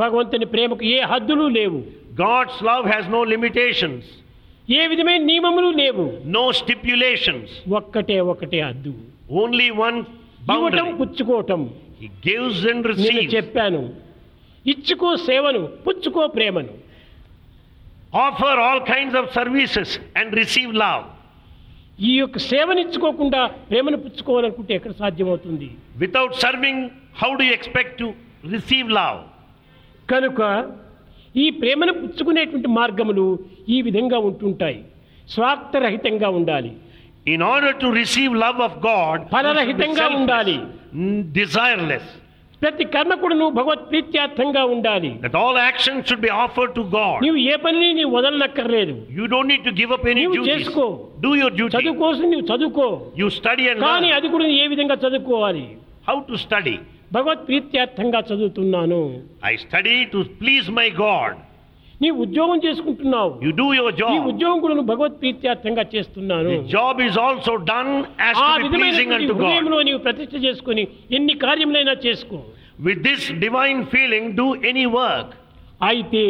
[0.00, 1.78] భగవంతుని ప్రేమకు ఏ హద్దులు లేవు.
[2.22, 4.08] God's love has no limitations
[4.70, 6.04] ఏ విధమైన నియమములు లేవు.
[6.36, 8.92] నో స్టిప్యులేషన్స్ ఒక్కటే ఒకటే హద్దు.
[9.30, 9.98] ఓన్లీ వన్
[10.54, 11.60] ఇవ్వటం పుచ్చుకోవటం.
[12.28, 13.82] గివ్స్ అండ్ నేను చెప్పాను.
[14.66, 16.72] ఇచ్చుకో సేవను పుచ్చుకో ప్రేమను.
[18.16, 21.04] Offer all kinds of services and receive love
[22.02, 25.68] ఈ యొక్క సేవను ఇచ్చుకోకుండా ప్రేమను పుచ్చుకోవాలనుకుంటే ఎక్కడ సాధ్యమవుతుంది?
[25.96, 26.84] Without serving
[27.22, 28.08] how do expect to
[28.52, 29.18] receive love
[30.12, 30.40] కనుక
[31.42, 33.26] ఈ ప్రేమను పుచ్చుకునేటువంటి మార్గములు
[33.74, 34.78] ఈ విధంగా ఉంటుంటాయి.
[35.34, 36.70] స్వార్థరహితంగా ఉండాలి.
[37.34, 40.56] In order to receive love of God ఫలరహితంగా ఉండాలి.
[41.38, 42.10] డిజైర్లెస్
[42.62, 45.10] ప్రతి కర్మకుడును భగవత్ ప్రీత్యార్థంగా ఉండాలి.
[45.22, 49.50] That all action should be offer to God నీవు ఏ పని నీ వదలనక్కర్లేదు you don't
[49.52, 50.84] need to give up any duty చేసుకో.
[51.24, 52.88] డు యువర్ డ్యూటీ చదువు నువ్వు చదువుకో.
[53.20, 55.64] యు స్టడీ అండ్ కానీ అది కూడా ఏ విధంగా చదువుకోవాలి?
[56.08, 56.76] హౌ టు స్టడీ
[57.10, 59.00] భగవత్ ప్రీత్యార్థంగా చదువుతున్నాను
[59.50, 61.32] I study to please my God.
[62.00, 64.12] నీ ఉద్యోగం చేసుకుంటున్నావు You do your ఈ job.
[64.30, 67.90] ఉద్యోగం కూడా నువ్వు భగవత్ ప్రీత్యార్థంగా చేస్తున్నాను The job is also done
[68.28, 69.42] as ఆ to be pleasing విధమైనటువంటి unto God.
[69.42, 70.84] హృదయంలో నీవు ప్రతిష్ఠ చేసుకుని
[71.18, 72.38] ఎన్ని కార్యములైనా చేసుకో
[72.80, 75.30] With this divine feeling, do any work.
[75.90, 76.24] అయితే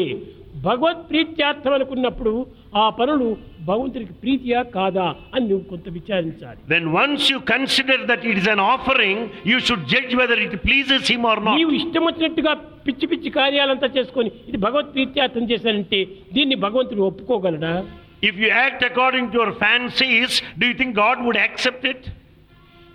[0.64, 2.32] భగవత్ ప్రీత్యార్థం అనుకున్నప్పుడు
[2.76, 3.28] ఆ పనులు
[3.68, 8.62] భగవంతుడికి ప్రీతియా కాదా అని నువ్వు కొంత విచారించాలి Then once you consider that it is an
[8.72, 11.54] offering, you should judge whether it pleases him or not.
[11.58, 12.52] నీవు ఇష్టం వచ్చినట్టుగా
[12.86, 16.00] పిచ్చి పిచ్చి కార్యాలంతా చేసుకొని ఇది భగవత్ ప్రీత్యార్థం చేశానంటే
[16.36, 17.74] దీన్ని భగవంతుడు ఒప్పుకోగలడా
[18.22, 22.00] If you act according to your fancies, do you think God would accept it?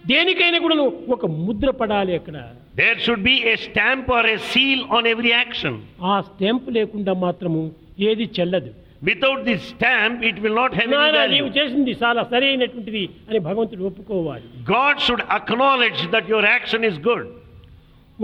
[0.04, 0.76] దేనికైనా కూడా
[1.16, 2.38] ఒక ముద్ర పడాలి అక్కడ
[2.76, 5.74] There should be a stamp or a seal on every action.
[6.12, 7.62] ఆ స్టాంప్ లేకుండా మాత్రము
[8.10, 8.72] ఏది చెల్లదు
[9.10, 13.84] without the stamp it will not have any value నీవు చేసింది చాలా సరైనటువంటిది అని భగవంతుడు
[13.92, 14.46] ఒప్పుకోవాలి.
[14.74, 17.28] God should acknowledge that your action is good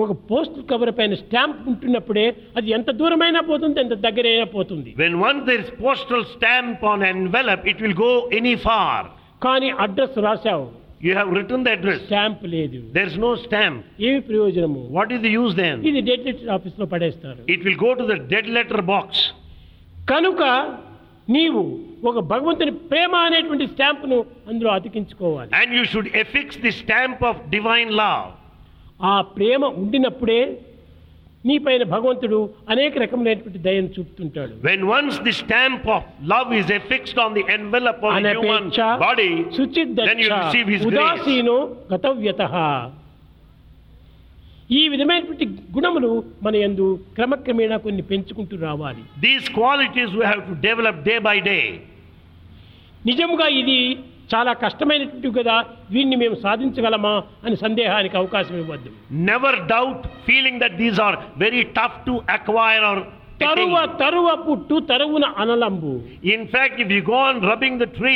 [0.04, 4.90] ఒక పోస్ట్ కవర్ పైన స్టాంప్ ఉంటున్నప్పుడే అది ఎంత దూరమైనా పోతుంది ఎంత దగ్గరైనా పోతుంది.
[5.02, 9.08] When one there is postal stamp on envelope it will go any far
[9.48, 10.66] కానీ address రాశావు.
[11.06, 12.80] You have return the address stamp లేదు.
[12.96, 14.82] దేర్ ఇస్ నో స్టాంప్ ఏమి ప్రయోజనము?
[14.98, 17.42] What is the use then ఇది డెడ్ లెటర్ ఆఫీస్లో పడేస్తారు.
[17.56, 19.24] It will go to the dead letter box
[20.10, 20.44] కనుక
[21.30, 25.52] నీవు ఒక భగవంతుని ప్రేమ అనేటువంటి స్టాంప్ను అందులో అతికించుకోవాలి.
[25.56, 28.28] And you should affix the stamp of divine love
[29.04, 30.42] ఆ ప్రేమ ఉండినప్పుడే
[31.46, 34.52] నీ పైన భగవంతుడు అనేక రకమైనటువంటి దయను చూపుతుంటాడు.
[34.64, 39.30] When once the stamp of love is affixed on the envelope of the human body
[39.58, 40.30] సుచిద్దక్ష
[40.86, 42.56] ఉదాసీను గతవ్యతః.
[44.80, 46.10] ఈ విధమైనటువంటి గుణములు
[46.46, 49.02] మన ఎందు క్రమక్రమేణా కొన్ని పెంచుకుంటూ రావాలి.
[49.26, 51.58] These qualities we to develop day by day
[53.10, 53.78] నిజముగా ఇది
[54.34, 55.56] చాలా కష్టమైనటువంటి కదా
[55.94, 57.14] వీన్ని మేము సాధించగలమా
[57.46, 58.90] అని సందేహానికి అవకాశం ఇవ్వద్దు.
[59.30, 63.02] Never doubt feeling that these are very tough to acquire or
[63.44, 65.92] తరువ తరువ పుట్టు తరువున అనలంబు.
[66.34, 68.16] In fact if you go on rubbing the tree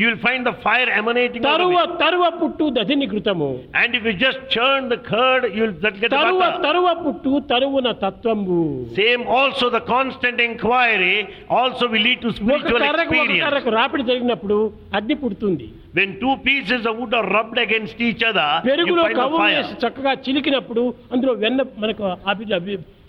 [0.00, 3.50] you will find the fire emanating తరువ తరువ పుట్టు దధిని కృతము
[3.82, 8.60] and if you just churn the curd you will get తరువ తరువ పుట్టు తరువున తత్వంబు.
[9.00, 11.14] Same also the constant inquiry
[11.60, 14.58] also will lead to spiritual experience తరక రాపిడి జరిగినప్పుడు
[14.98, 15.68] అగ్ని పుడుతుంది.
[15.96, 19.42] When two pieces of wood are rubbed against each other పెరుగులో కవ్వు
[19.82, 20.82] చక్కగా చిలికినప్పుడు
[21.12, 22.46] అందులో వెన్న మనకు అభి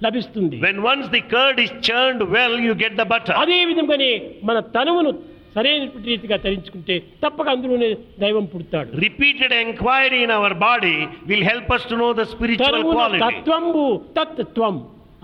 [0.03, 0.57] లభిస్తుంది.
[0.65, 4.11] When once the curd is churned well you get the butter అదే విధంగానే
[4.49, 5.11] మన తనువును
[5.55, 7.89] సరైన రీతిగా తరించుకుంటే తప్పక అందులోనే
[8.23, 8.89] దైవం పుడతాడు.
[9.05, 10.95] Repeated enquiry in our body
[11.29, 13.85] will help us to know the spiritual quality తత్వంబు
[14.19, 14.75] తత్వం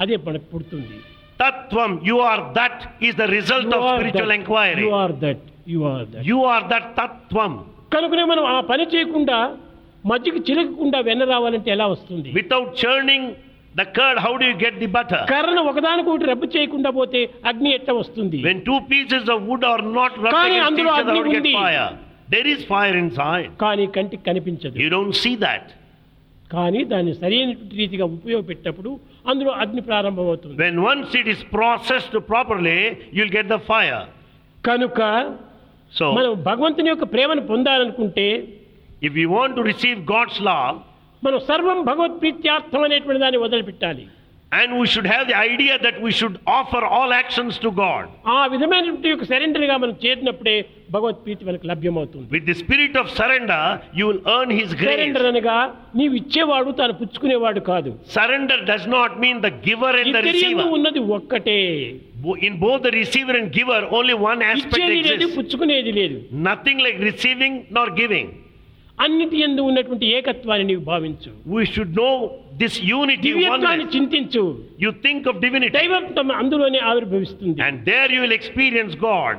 [0.03, 0.95] అదే మన పుడుతుంది.
[1.43, 6.07] తత్వం you are that is the result of spiritual enquiry you are that you are
[6.13, 7.53] that you are that తత్వం
[7.95, 9.37] కనుకనే మనం ఆ పని చేయకుండా
[10.11, 12.29] మధ్యకి చిలకకుండా వెన్న రావాలంటే ఎలా వస్తుంది?
[12.39, 13.29] Without churning
[13.79, 17.19] the curd how do you get the butter కర్న ఒకదానికొకటి రబ్బు చేయకుండా పోతే
[17.51, 18.39] అగ్ని ఎట్లా వస్తుంది?
[18.47, 21.53] When two pieces of wood are not rubbing కానీ అందులో అగ్ని ఉంది.
[22.33, 24.75] There is fire inside కానీ కంటికి కనిపించదు.
[24.83, 25.69] యు డోంట్ సీ దట్
[26.55, 28.91] కానీ దాన్ని సరైన రీతిగా ఉపయోగపెట్టేటప్పుడు
[29.31, 32.77] అందులో అగ్ని ప్రారంభం అవుతుంది when once it is processed properly
[33.15, 34.01] you will get the fire
[34.63, 34.99] కనుక
[35.97, 38.27] సో మనం భగవంతుని యొక్క ప్రేమను పొందాలనుకుంటే
[39.07, 40.75] if you want to receive God's love
[41.21, 44.05] మనం సర్వం భగవత్ ప్రీత్యార్థం అనేటువంటి దాన్ని వదిలిపెట్టాలి
[44.51, 48.01] and we should have the idea that we should offer all actions to God.
[48.33, 50.55] ఆ విధమైనటువంటి యొక్క సరెండర్గా మనం చేరినప్పుడే
[50.95, 53.59] భగవత్ ప్రీతి మనకు లభ్యమవుతుంది With the spirit of surrender,
[53.99, 54.91] you will earn His grace.
[54.91, 55.55] Surrender అనగా
[55.99, 60.41] నీవు ఇచ్చేవాడు తాను పుచ్చుకునేవాడు కాదు Surrender does not mean the giver and the ఇద్దరి యందు
[60.41, 60.67] receiver.
[60.79, 61.59] ఉన్నది ఒక్కటే
[62.25, 65.37] Bo- In both the receiver and giver, only one aspect ఇచ్చేది లేదు exists.
[65.39, 66.17] పుచ్చుకునేది లేదు
[66.49, 68.27] Nothing like receiving nor giving.
[69.01, 71.55] అన్నిటి ఎందు ఉన్నటువంటి ఏకత్వాన్ని నీవు భావించు.
[71.55, 74.63] We should know this unity దివ్యత్వాన్ని చింతించు.
[74.81, 77.61] యు థింక్ ఆఫ్ డివినిటీ దైవత్వం అందులోనే ఆవిర్భవిస్తుంది.
[77.61, 79.37] And there you will experience God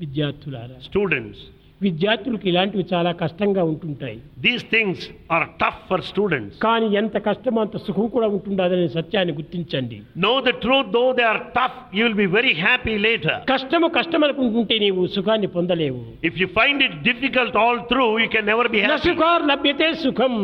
[0.00, 1.42] విద్యార్థులారా స్టూడెంట్స్
[1.84, 4.18] విద్యార్థులకు ఇలాంటివి చాలా కష్టంగా ఉంటుంటాయి.
[4.44, 5.04] These things
[5.36, 9.98] are tough for students కానీ ఎంత కష్టం అంత సుఖం కూడా ఉంటుందనే సత్యాన్ని గుర్తించండి.
[10.26, 14.24] Know the truth though they are tough you will be very happy later కష్టం కష్టం
[14.28, 16.00] అనుకుంటుంటే నీవు సుఖాన్ని పొందలేవు.
[16.30, 20.34] If you find it difficult all through you can never be happy నసుకార్ లభ్యతే సుఖం.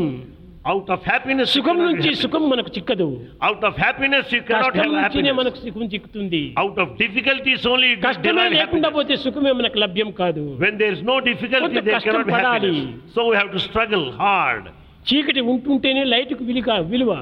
[0.64, 2.10] Out of happiness, you సుఖం నుంచి.
[2.22, 3.06] సుఖం మనకు చిక్కదు
[3.48, 5.36] Out of happiness, you cannot కష్టం have నుంచినే happiness.
[5.38, 8.88] మనకు సుఖం చిక్కుతుంది Out of difficulties only you can కష్టమే లేకుండా.
[8.96, 12.34] పోతే సుఖమే మనకు లభ్యం కాదు When there is no difficulty, కొంత there కష్టం cannot be
[12.36, 12.70] పడాలి.
[12.76, 13.14] happiness.
[13.16, 14.64] So we have to struggle hard.
[15.06, 17.12] చీకటి ఉంటుంటేనే లైట్కు విలువ విలువ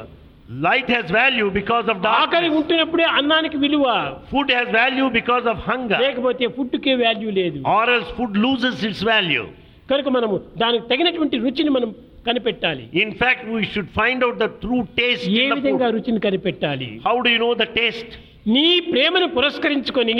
[0.66, 2.48] Light has value because of ఆకలి.
[2.58, 3.86] ఉంటున్నప్పుడే అన్నానికి విలువ
[4.32, 5.98] Food has value because of hunger.
[6.04, 9.46] లేకపోతే ఫుడ్కే వాల్యూ లేదు Or else food loses its value.
[9.92, 11.90] కనుక మనము దానికి తగినటువంటి రుచిని మనం
[12.26, 12.84] కనిపెట్టాలి.
[13.02, 16.88] In fact we should find out the true taste ఏ విధంగా రుచిని కనిపెట్టాలి?
[17.08, 18.14] How do you know the taste
[18.54, 20.18] నీ ప్రేమను పురస్కరించుకొని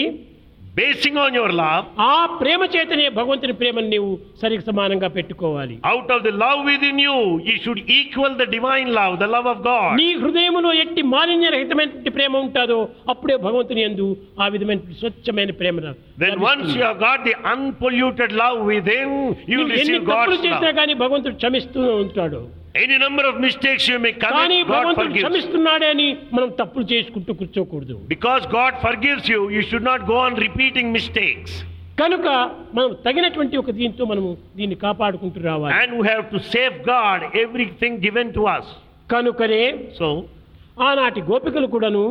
[0.74, 5.74] బేసింగ్ ఆన్ యువర్ లవ్ ఆ ప్రేమ చేతనే భగవంతుని ప్రేమను నీవు సరికి సమానంగా పెట్టుకోవాలి.
[5.90, 7.16] Out of the love within you
[7.48, 12.12] you should equal the divine love the love of God నీ హృదయములో ఎట్టి మానిన్య రహితమైనటువంటి
[12.18, 12.78] ప్రేమ ఉంటాదో
[13.14, 14.08] అప్పుడే భగవంతుని యందు
[14.40, 15.76] ఆ విధమైన స్వచ్ఛమైన ప్రేమ
[16.24, 18.60] then once you have got the unpolluted love
[18.96, 19.16] within
[19.54, 22.40] you receive God's love నీవు ఎన్ని తప్పులు చేసినా గానీ భగవంతుడు క్షమిస్తూనే ఉంటాడు.
[22.74, 26.06] Any number of mistakes you may కానీ భగవంతుడు క్షమిస్తున్నాడే అని
[26.36, 27.94] మనం తప్పులు చేసుకుంటూ కూర్చోకూడదు.
[28.14, 31.56] Because God forgives you you should not go on repeating mistakes
[32.02, 32.26] కనుక
[32.76, 34.24] మనం తగినటువంటి ఒక దీంతో మనం
[34.58, 35.72] దీన్ని కాపాడుకుంటూ రావాలి.
[35.80, 36.40] And we have to
[36.92, 38.68] safeguard everything given to us.
[39.12, 39.64] కనుకరే
[39.98, 40.08] సో
[40.88, 42.04] ఆనాటి గోపికలు కూడాను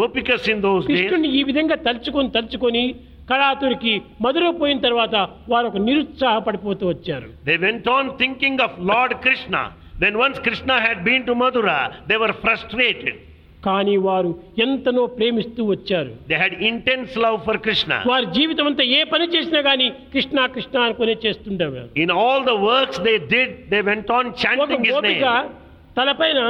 [0.00, 2.84] గోపిక ఇన్ దోస్ డేస్ ఈ విధంగా తలుచుకొని తలుచుకొని
[3.30, 3.92] కళాతురికి
[4.24, 5.14] మధురపోయిన తర్వాత
[5.52, 7.28] వారు ఒక నిరుత్సాహపడిపోతూ వచ్చారు.
[7.46, 9.56] They went on thinking of Lord Krishna
[10.02, 11.70] then once Krishna had been to Mathura
[12.10, 13.18] they were frustrated
[13.66, 14.30] కానీ వారు
[14.64, 16.10] ఎంతనో ప్రేమిస్తూ వచ్చారు.
[16.30, 20.76] They had intense love for Krishna వారి జీవితం అంతా ఏ పని చేసినా గానీ కృష్ణ కృష్ణ
[20.86, 21.88] అనుకునే చేస్తుండేవారు.
[22.02, 25.48] In all the works they did they went on chanting his name
[25.96, 26.40] తలపైన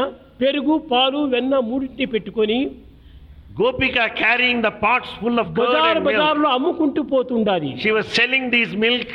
[0.42, 2.59] పెరుగు పాలు వెన్న మూడింటి పెట్టుకొని
[3.61, 7.70] Gopika carrying the pots full of curd and milk బజార్లో అమ్ముకుంటూ పోతుండాలి.
[7.83, 9.14] She was selling this milk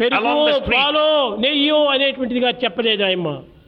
[0.00, 0.32] పెరుగు
[0.72, 1.04] పాలు
[1.44, 3.04] నెయ్యి అనేటువంటిదిగా చెప్పలేదు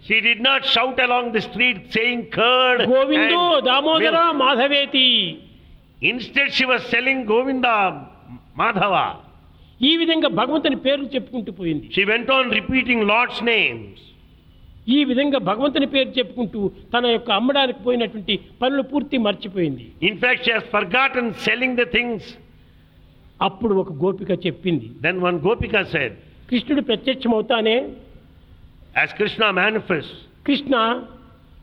[0.03, 2.81] She did not shout along the street saying curd.
[2.83, 4.37] and Damodara milk.
[4.37, 5.07] మాధవేతి
[6.03, 7.75] Instead, she was selling Govinda
[8.57, 9.07] Madhava.
[9.81, 13.97] ఈ విధంగా భగవంతుని పేర్లు చెప్పుకుంటూ పోయింది She went on repeating Lord's names.
[14.87, 16.61] ఈ విధంగా భగవంతుని పేరు చెప్పుకుంటూ
[16.95, 22.23] తన యొక్క అమ్మడానికి పోయినటువంటి పనులు పూర్తి మర్చిపోయింది In fact, she has forgotten selling the things.
[23.41, 26.13] అప్పుడు ఒక గోపిక చెప్పింది Then one Gopika said,
[26.51, 27.77] కృష్ణుడు ప్రత్యక్షమవుతానే
[28.97, 30.17] యాజ్ కృష్ణ మేనిఫెస్ట్
[30.49, 30.77] కృష్ణ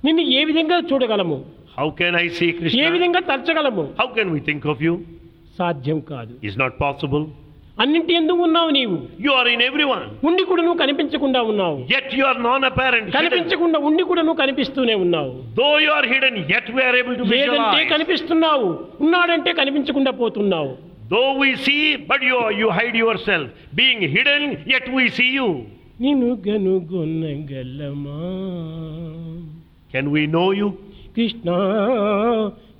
[0.05, 1.37] నిన్ను ఏ విధంగా చూడగలము?
[1.79, 3.83] How can I see Krishna ఏ విధంగా తలచగలము?
[4.01, 4.93] How can we think of you
[5.59, 6.33] సాధ్యం కాదు.
[6.47, 7.25] ఇస్ నాట్ పాసిబుల్
[7.83, 8.97] అన్నింటి ఎందుకు ఉన్నావు నీవు.
[9.23, 11.79] You are in every one ఉండి కూడా నువ్వు కనిపించకుండా ఉన్నావు.
[11.97, 15.31] Yet you are non apparent కనిపించకుండా ఉండి కూడా నువ్వు కనిపిస్తూనే ఉన్నావు.
[15.59, 18.67] Though you are hidden yet we able to visualize లేదంటే కనిపిస్తున్నావు
[19.05, 20.71] ఉన్నాడంటే కనిపించకుండా పోతున్నావు.
[21.15, 21.77] Though we see
[22.11, 22.97] but you you hide
[23.29, 25.49] yourself being hidden yet we see you
[25.99, 28.19] నిన్ను గనుగొనగలమా
[29.93, 30.67] Can we know you?
[31.17, 31.49] Krishna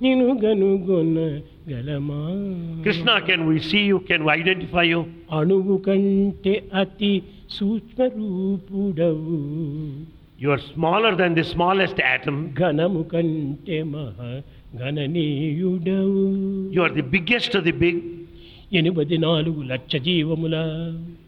[0.04, 2.18] నిన్ను గనుగొనగలమా
[2.84, 3.98] Krishna, can we see you?
[4.10, 5.00] Can we identify you?
[5.38, 7.12] అణువు కంటే అతి
[7.56, 9.38] సూక్ష్మ రూపుడవు
[10.42, 12.36] You are smaller than the smallest atom.
[12.60, 14.30] ఘనము కంటే మహా
[14.82, 16.24] గణనీయుడవు
[16.76, 17.96] You are the biggest of the big.
[18.80, 20.56] ఎనిమిది నాలుగు లక్ష జీవముల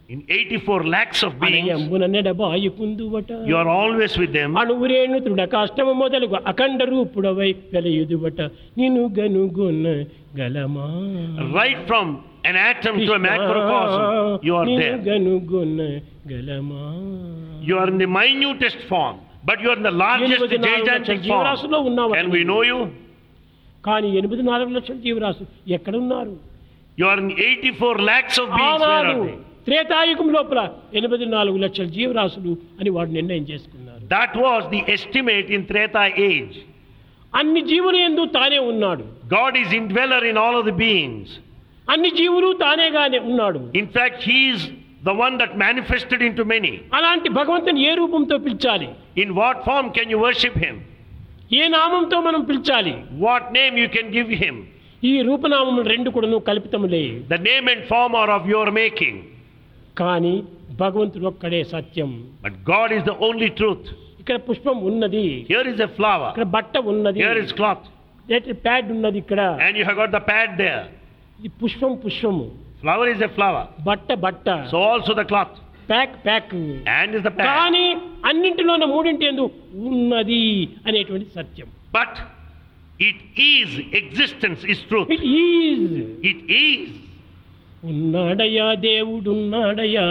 [0.09, 1.81] In 84 lakhs of beings,
[2.15, 4.51] నెడబాయి కుందువట you are always with them.
[4.61, 8.39] అణువురేణు తృణ కాష్టము మొదలుగు అఖండ రూపుడవై వెలయుదువట
[8.79, 9.85] నిన్ను గనుగొన
[10.39, 10.87] గలమా
[11.59, 12.07] Right from
[12.51, 14.01] an atom to a macrocosm,
[14.49, 14.97] you are there.
[15.09, 15.81] గనుగొన
[16.33, 16.85] గలమా
[17.69, 21.03] You are in the minutest form, but you are in the largest ఎనిమిది నాలుగు లక్షల
[21.03, 21.91] gigantic జీవరాశుల్లో form.
[21.91, 22.79] ఉన్నావు Can we know you?
[23.85, 25.45] కానీ ఎనిమిది నాలుగు లక్షల జీవరాశు
[25.79, 26.35] ఎక్కడ ఉన్నారు
[26.99, 28.81] You are in 84 lakhs of beings.
[28.81, 29.37] Where ఆనాడు are they?
[29.67, 30.61] త్రేతాయుగం లోపల
[30.99, 36.55] ఎనిమిది నాలుగు లక్షల జీవరాశులు అని వాడు నిర్ణయం చేసుకున్నారు That was the estimate in Treta age.
[37.33, 39.05] అన్ని జీవులు ఎందు తానే ఉన్నాడు
[39.37, 41.29] God is indweller in all of the beings.
[41.89, 44.61] అన్ని జీవులు తానేగానే ఉన్నాడు In fact, He is
[45.03, 46.73] the one that manifested into many.
[46.99, 48.89] అలాంటి భగవంతుని ఏ రూపంతో పిలిచాలి
[49.23, 50.77] In what form can you worship Him?
[51.61, 52.95] ఏ నామంతో మనం పిలిచాలి
[53.27, 54.57] What name you can give Him?
[55.03, 57.03] ఈ రూపనామములు రెండు కూడాను కల్పితములే
[57.35, 59.17] The name and form are of your making.
[60.01, 60.35] కానీ
[60.83, 62.11] భగవంతుడు ఒక్కడే సత్యం
[62.47, 63.87] But God is the only truth.
[64.21, 66.29] ఇక్కడ పుష్పం ఉన్నది Here is a flower.
[66.33, 67.85] ఇక్కడ బట్ట ఉన్నది Here is cloth.
[68.67, 70.83] ప్యాడ్ ఉన్నది ఇక్కడ And you have got the pad there.
[71.39, 72.47] ఇది పుష్పం పుష్పము
[72.83, 73.65] Flower is a flower.
[73.89, 75.55] బట్ట బట్ట So also the cloth.
[75.89, 76.55] Pack pack
[76.99, 77.47] And is the pad.
[77.51, 77.87] కానీ
[78.31, 79.47] అన్నింటిలోన మూడింటి ఎందు
[79.91, 80.45] ఉన్నది
[80.89, 82.15] అనేటువంటి సత్యం But
[83.01, 83.19] it
[83.53, 85.11] is, existence is truth.
[85.17, 85.93] It is
[86.33, 86.89] It is.
[87.83, 90.05] ఉన్నాడయ్యా దేవుడున్నాడయ్యా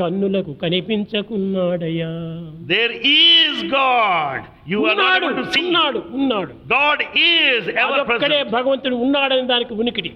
[0.00, 0.52] కన్నులకు
[3.12, 4.40] is God.
[4.66, 5.62] You are not ఉన్నాడు able to see.
[5.62, 6.52] ఉన్నాడు ఉన్నాడు
[7.28, 8.50] is ever అదొక్కడే present.
[8.50, 10.12] భగవంతుడు ఉన్నాడని దానికి ఉనికిడి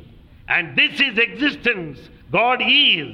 [0.48, 1.98] And this is existence.
[2.30, 3.08] God is.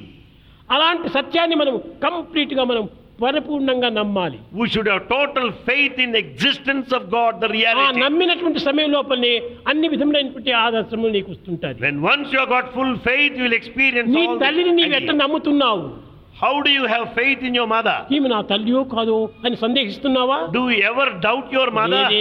[0.69, 2.85] అలాంటి సత్యాన్ని మనం కంప్లీట్గా మనం
[3.19, 4.37] పరిపూర్ణంగా నమ్మాలి.
[4.57, 9.31] We should have total faith in existence of God the reality ఆ నమ్మినటువంటి సమయం లోపలే
[9.71, 14.25] అన్ని విధములైనటువంటి ఆదర్శములు నీకు వస్తుంటాయి when once you got full faith you will experience నీ
[14.43, 15.83] తల్లిని నీ ఎంత నమ్ముతున్నావు?
[16.41, 19.15] How do you have faith in your mother ఈమె నా తల్లియో కాదు
[19.45, 20.39] అని సందేహిస్తున్నావా?
[20.55, 22.11] Do you ever doubt your mother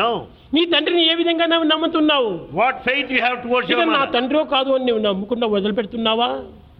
[0.00, 0.10] no
[0.54, 2.30] నీ తండ్రిని ఏ విధంగా నమ్ముతున్నావు?
[2.60, 6.30] What faith you have towards your mother నా తండ్రో కాదు అని నువ్వు నమ్ముకున్న వదిలిపెడుతున్నావా?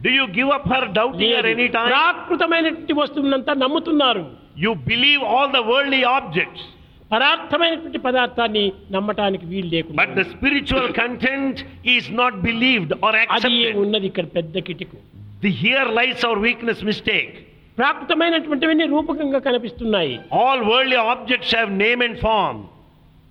[0.04, 2.66] Do you give up her doubt her any time ప్రాకృతమైన
[3.02, 4.24] వస్తువునంత నమ్ముతున్నారు.
[4.64, 6.66] You believe all the worldly objects
[7.12, 8.64] పరార్థమైనటువంటి పదార్థాన్ని
[8.96, 11.60] నమ్మటానికి వీలు లేకుండా but the spiritual content
[11.94, 14.98] is not believed or accepted ఉన్నది ఇక్కడ పెద్ద కిటుకు.
[15.44, 17.32] The here lies our weakness mistake
[17.80, 20.14] ప్రాకృతమైనటువంటివన్నీ రూపకంగా కనిపిస్తున్నాయి.
[20.42, 22.60] All worldly objects have name and form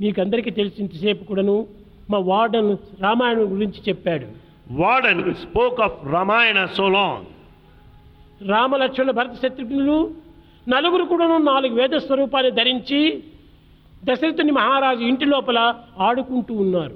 [0.03, 1.55] మీకందరికీ తెలిసినంతసేపు కూడాను
[2.11, 2.69] మా వార్డన్
[3.05, 4.27] రామాయణం గురించి చెప్పాడు.
[4.69, 7.19] Warden spoke of Ramayana so long.
[8.41, 9.95] Ramalakshmana భరత శత్రుఘ్నులు
[10.67, 12.99] నలుగురు కూడాను నాలుగు వేద స్వరూపాన్ని ధరించి
[14.03, 15.59] దశరథుని మహారాజు ఇంటి లోపల
[16.07, 16.95] ఆడుకుంటూ ఉన్నారు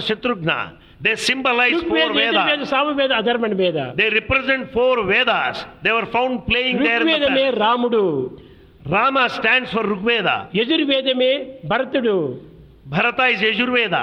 [0.00, 0.56] Shatrughna,
[1.00, 2.68] they symbolize four Rigveda Yajurveda Vedas.
[2.72, 5.56] Samaveda Atharvana వేద They represent four Vedas.
[5.84, 7.58] They were found playing there in the ఋగ్వేదమే past.
[7.64, 8.02] రాముడు
[8.94, 10.36] Rama stands for Rigveda.
[10.60, 11.32] యజుర్వేదమే
[11.72, 12.16] భరతుడు
[12.94, 14.02] Bharata is Yajurveda.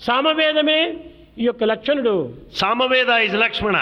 [0.00, 0.80] సామవేదమే
[1.40, 2.12] ఈ యొక్క లక్షణుడు
[2.60, 3.78] సామవేద ఇస్ లక్ష్మణ.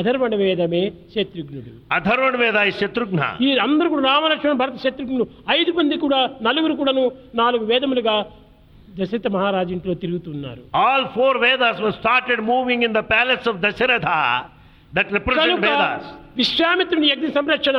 [0.00, 0.80] అధర్వణ వేదమే
[1.14, 1.72] శత్రుఘ్నుడు.
[1.96, 3.20] అధర్వణ వేద ఇస్ శత్రుఘ్న.
[3.46, 5.26] ఈ అందరూ కూడా రామలక్ష్మణ భరత శత్రుఘ్నుడు
[5.58, 6.18] ఐదు మంది కూడా
[6.48, 7.04] నలుగురు కూడాను
[7.42, 8.16] నాలుగు వేదములుగా
[8.98, 10.62] దశరథ మహారాజ్ ఇంట్లో తిరుగుతున్నారు.
[10.86, 14.10] All four Vedas was started moving in the palace of Dasharatha
[14.96, 16.10] that represent Vedas
[16.40, 17.78] విశ్వామిత్రుని యజ్ఞ సంరక్షణ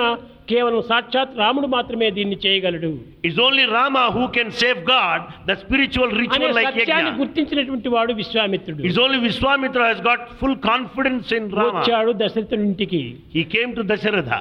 [0.50, 2.92] కేవలం సాక్షాత్ రాముడు మాత్రమే దీన్ని చేయగలడు.
[3.30, 4.52] Is only Rama who can
[4.92, 8.84] safeguard the spiritual ritual like యజ్ఞాన్ని గుర్తించినటువంటి వాడు విశ్వామిత్రుడు.
[8.90, 13.02] Is only Vishwamitra has got full confidence in Rama వచ్చాడు దశరథుని ఇంటికి.
[13.36, 14.32] హి కేమ్ టు దశరథ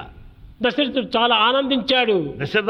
[0.61, 2.13] దశరథుడు చాలా ఆనందించాడు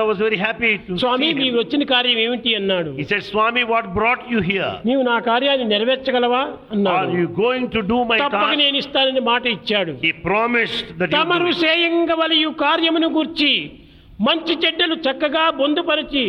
[0.10, 1.56] was very happy to Swamy him.
[1.58, 4.72] వచ్చిన కార్యం ఏమిటి అన్నాడు He said, Swami, what brought you here?
[4.86, 8.58] నీవు నా కార్యాన్ని నెరవేర్చగలవా అన్నాడు you going to do my తప్పక task?
[8.58, 11.52] నేను ఇస్తానని మాట ఇచ్చాడు promised that he తమరు.
[11.64, 13.54] చేయంగవలయు కార్యమును గూర్చి
[14.20, 16.26] మంచి చెడ్డలు చక్కగా బొందుపరిచి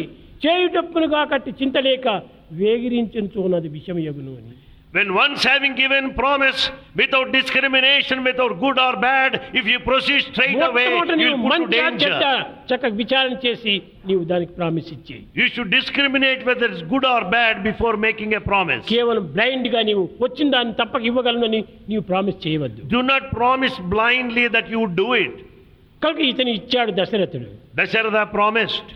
[0.47, 2.07] చేయుటప్పునుగా కట్టి చింతలేక
[2.53, 4.53] వేగిరించున్నది విషయం యగును అని
[4.93, 6.61] When once having given promise
[6.95, 11.51] without discrimination, without good or bad, if you proceed straight away, మొట్టమొదట you నీవు will
[11.53, 12.13] put to danger.
[12.71, 13.75] చక్కగా విచారణ చేసి
[14.09, 18.43] నీవు దానికి ప్రామిస్ ఇచ్చేయి You should discriminate whether it's good or bad before making a
[18.51, 18.83] promise.
[18.93, 21.61] కేవలం బ్లైండ్గా నీవు వచ్చిన దాన్ని తప్పక ఇవ్వగలనని
[21.91, 25.35] నీవు ప్రామిస్ చేయవద్దు Do not promise blindly that you would do it.
[26.03, 28.89] కనుక ఇతను ఇచ్చాడు దశరథుడు Dasharatha promised.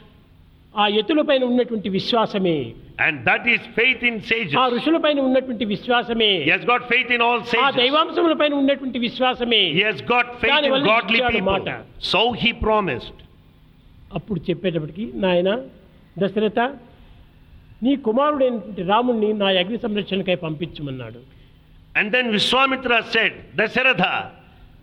[0.75, 2.59] ఆ ఎతులపైన ఉన్నటువంటి విశ్వాసమే
[3.07, 4.55] And that is faith in ఆ sages.
[4.77, 7.77] ఋషులపైన ఉన్నటువంటి విశ్వాసమే He has got faith in all ఆ sages.
[7.81, 10.03] దైవాంశములపైన ఉన్నటువంటి విశ్వాసమే faith
[10.45, 11.51] in దానివల్ల godly ఇచ్చాడు people.
[11.53, 11.69] మాట.
[12.13, 13.17] So he promised.
[14.19, 15.51] అప్పుడు చెప్పేటప్పటికి నాయన
[16.17, 16.61] దశరథ
[17.85, 21.21] నీ కుమారుడైనటువంటి రాముణ్ణి నా అగ్ని సంరక్షణకై పంపించమన్నాడు
[21.95, 24.11] And then Vishwamitra said, Dasharatha,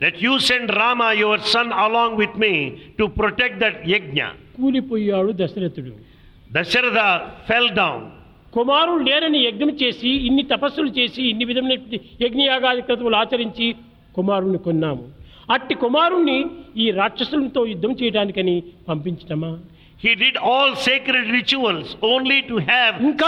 [0.04, 2.52] let you send Rama, your son, along with me
[3.00, 4.28] to protect that yajna.
[4.62, 6.18] కూలిపోయాడు దశరథుడు.
[6.54, 7.08] Dasharatha
[7.50, 8.00] fell down.
[8.54, 13.76] కుమారుడు లేరని యజ్ఞం చేసి ఇన్ని తపస్సులు చేసి ఇన్ని విధమైన యజ్ఞయాగాది క్రతువులు ఆచరించి
[14.16, 15.04] కుమారుణ్ణి కొన్నాము.
[15.52, 16.46] అట్టి కుమారుణ్ణి
[16.78, 19.60] ఈ రాక్షసులతో యుద్ధం చేయడానికని పంపించటమా?
[20.06, 23.28] He did all sacred rituals only to have ఇంకా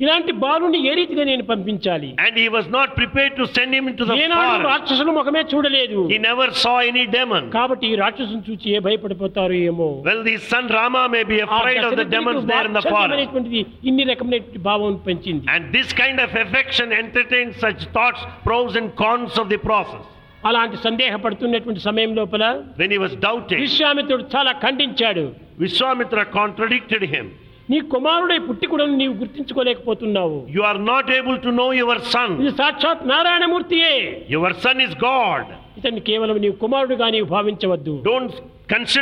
[0.00, 4.04] ఇలాంటి బాలుని ఏ రీతిగా నేను పంపించాలి And he was not prepared to send him into
[4.08, 4.66] the ఏనాడు forest.
[4.70, 7.44] రాక్షసుల ముఖమే చూడలేదు He never saw any demon.
[7.56, 11.80] కాబట్టి ఈ రాక్షసుని చూసి ఏ భయపడిపోతారు ఏమో Well, his son Rama may be ఆ afraid
[11.80, 12.96] of the దశరథుడికి demons there in the forest.
[12.96, 18.90] వాత్సల్యమైనటువంటిది ఇన్ని రకమైనటువంటి భావం పెంచింది And this kind of affection entertains such thoughts, pros and
[19.02, 20.04] cons of the process.
[20.42, 22.44] అలాంటి సందేహపడుతున్నటువంటి సమయం లోపల
[22.82, 25.26] When he was doubting, విశ్వామిత్రుడు చాలా ఖండించాడు
[25.58, 27.26] Vishwamitra contradicted him.
[27.68, 32.28] నీ కుమారుడై పుట్టి కూడా నీవు గుర్తించుకోలేకపోతున్నావు You are not able to know your son.
[32.42, 33.94] ఇది సాక్షాత్ నారాయణమూర్తియే
[34.34, 35.46] Your son is God.
[35.80, 37.94] ఇతన్ని కేవలం నీవు కుమారుడుగా నీవు భావించవద్దు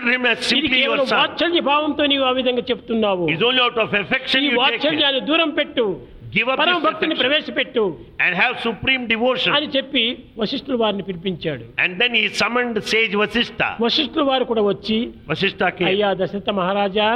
[0.08, 1.18] him as ఇది simply your కేవలం son.
[1.20, 4.64] వాత్సల్య భావంతో నీవు ఆ విధంగా చెప్తున్నావు It's only out of affection ఈ you take him.
[4.64, 5.84] వాత్సల్యాన్ని దూరం పెట్టు
[6.34, 7.84] Give up పరమ భక్తిని ప్రవేశపెట్టు
[8.24, 9.52] and have supreme devotion.
[9.58, 10.04] అని చెప్పి
[10.42, 13.70] వశిష్ఠుల వారిని పిలిపించాడు And then he summoned sage Vasistha.
[13.86, 14.98] వశిష్ఠుల వారు కూడా వచ్చి
[15.78, 15.88] came.
[15.92, 17.08] అయ్యా దశరథ మహారాజా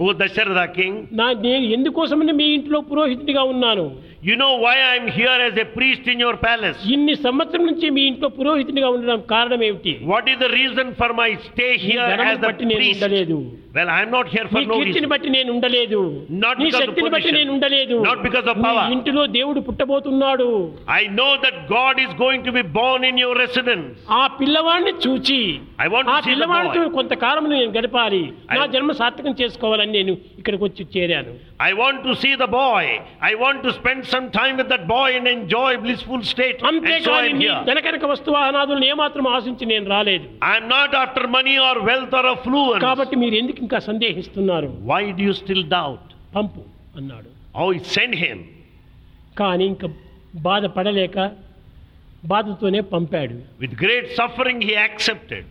[0.00, 3.84] ఓ దశరథ కింగ్ నా నేను ఎందుకోసమని మీ ఇంట్లో పురోహితుడిగా ఉన్నాను?
[4.24, 6.78] You know why I am here as a priest in your palace.
[6.94, 11.30] ఇన్ని సంవత్సరం నుంచి మీ ఇంట్లో పురోహితుడిగా ఉండడం కారణం ఏమిటి What is the reason for my
[11.48, 12.96] stay నీ here ధనము as the బట్టి నేను priest?
[13.00, 13.38] ఉండలేదు
[13.76, 15.12] Well, I am not here for నీ no కీర్తిని reason.
[15.12, 16.00] బట్టి నేను ఉండలేదు
[16.44, 17.38] Not నీ because of శక్తిని బట్టి position.
[17.40, 18.84] నేను ఉండలేదు Not because of నీ power.
[18.96, 20.48] ఇంటిలో దేవుడు పుట్టబోతున్నాడు
[21.00, 23.90] I know that God is going to be born in your residence.
[24.20, 25.40] ఆ పిల్లవాడిని చూచి
[25.78, 26.92] I want to ఆ see the పిల్లవాడితో boy.
[26.98, 28.22] కొంతకాలం నేను గడపాలి
[28.52, 32.84] I- నా జన్మ సార్థకం చేసుకోవాలని నేను ఇక్కడికి వచ్చి చేరాను I want to see the boy.
[33.22, 36.58] I want to spend some time with that boy and enjoy blissful state.
[36.60, 37.60] And so I అంతేకాని am నీ here.
[37.68, 42.82] ధనకనక వస్తువాహనాదులను ఏమాత్రం ఆశించి నేను రాలేదు I am not after money or wealth or affluence.
[42.88, 46.04] కాబట్టి మీరు ఎందుకు ఇంకా సందేహిస్తున్నారు Why do you still doubt?
[46.36, 46.62] పంపు
[47.00, 47.30] అన్నాడు
[47.62, 48.38] Oh, send him.
[49.40, 49.88] కానీ ఇంకా
[50.48, 51.16] బాధపడలేక
[52.32, 55.44] బాధతోనే పంపాడు With great suffering, he accepted.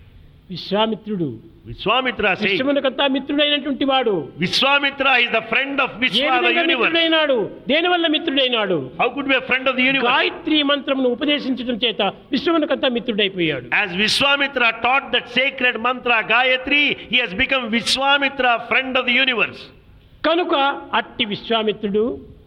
[0.49, 1.27] విశ్వామిత్రుడు.
[1.67, 4.29] విశ్వామిత్ర విశ్వమునకంతా మిత్రుడైనటువంటి వాడు.
[4.37, 7.37] Vishwamitra is the friend of విశ్వామిత్రుడైనాడు
[7.67, 8.77] దేని వల్ల మిత్రుడైనాడు?
[9.01, 13.67] How could be friend of the universe Gayatri మంత్రమును ఉపదేశించడం చేత విశ్వమునకంతా మిత్రుడైపోయాడు.
[13.73, 19.63] As Vishwamitra taught that secret mantra Gayatri he has become Vishwamitra friend of the universe
[20.25, 20.55] కనుక
[20.93, 22.03] అట్టి విశ్వామిత్రుడు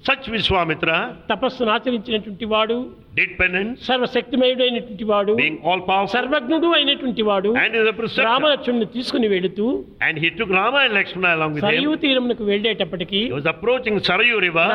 [0.07, 0.91] సచ్ విశ్వామిత్ర
[1.31, 2.77] తపస్సును ఆచరించినటువంటి వాడు
[3.19, 9.67] డిపెండెంట్ సర్వశక్తిమయుడైనటువంటి వాడు బీయింగ్ ఆల్ పవర్ సర్వజ్ఞుడు అయినటువంటి వాడు అండ్ ఇస్ తీసుకుని వెళ్తూ
[10.03, 11.67] and he took Rama and Lakshmana along with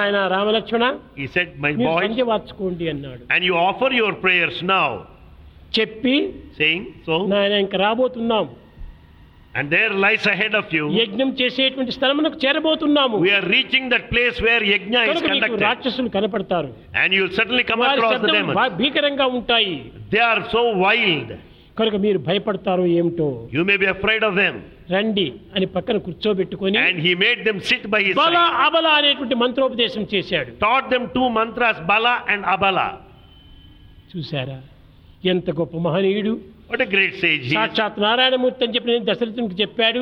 [0.03, 0.85] ఆయన Ramalakshmana
[1.19, 2.25] he said my boy సంజే
[2.93, 3.23] అన్నాడు.
[3.33, 4.85] And you offer your prayers now
[5.79, 6.15] చెప్పి
[6.57, 8.47] సేయింగ్ సో నాయన ఇంకా రాబోతున్నాం.
[9.55, 10.85] And there lies ahead of you.
[10.99, 15.61] యజ్ఞం చేసేటువంటి స్థలమునకు చేరబోతున్నాము We are reaching that place where Yajna is conducted.
[15.67, 16.69] రాక్షసులు కనపడతారు
[17.01, 18.35] And you'll certainly come across the.
[18.59, 19.73] బా- భీకరంగా ఉంటాయి
[20.13, 21.31] They are so wild.
[21.77, 24.55] కనుక మీరు భయపడతారో ఏమిటో You may be afraid of them.
[24.91, 25.25] రండి
[25.55, 28.37] అని పక్కన కూర్చోబెట్టుకొని And he made them sit by his బల.
[28.65, 32.87] అబల అనేటువంటి మంత్రోపదేశం చేశాడు Taught them two mantras, Bala and Abala.
[34.11, 34.57] చూసారా
[35.23, 36.33] ఎంత గొప్ప మహనీయుడు
[36.71, 37.57] What a great sage he is.
[37.57, 40.01] సాక్షాత్ నారాయణమూర్తి అని చెప్పి దశరథునికి చెప్పాడు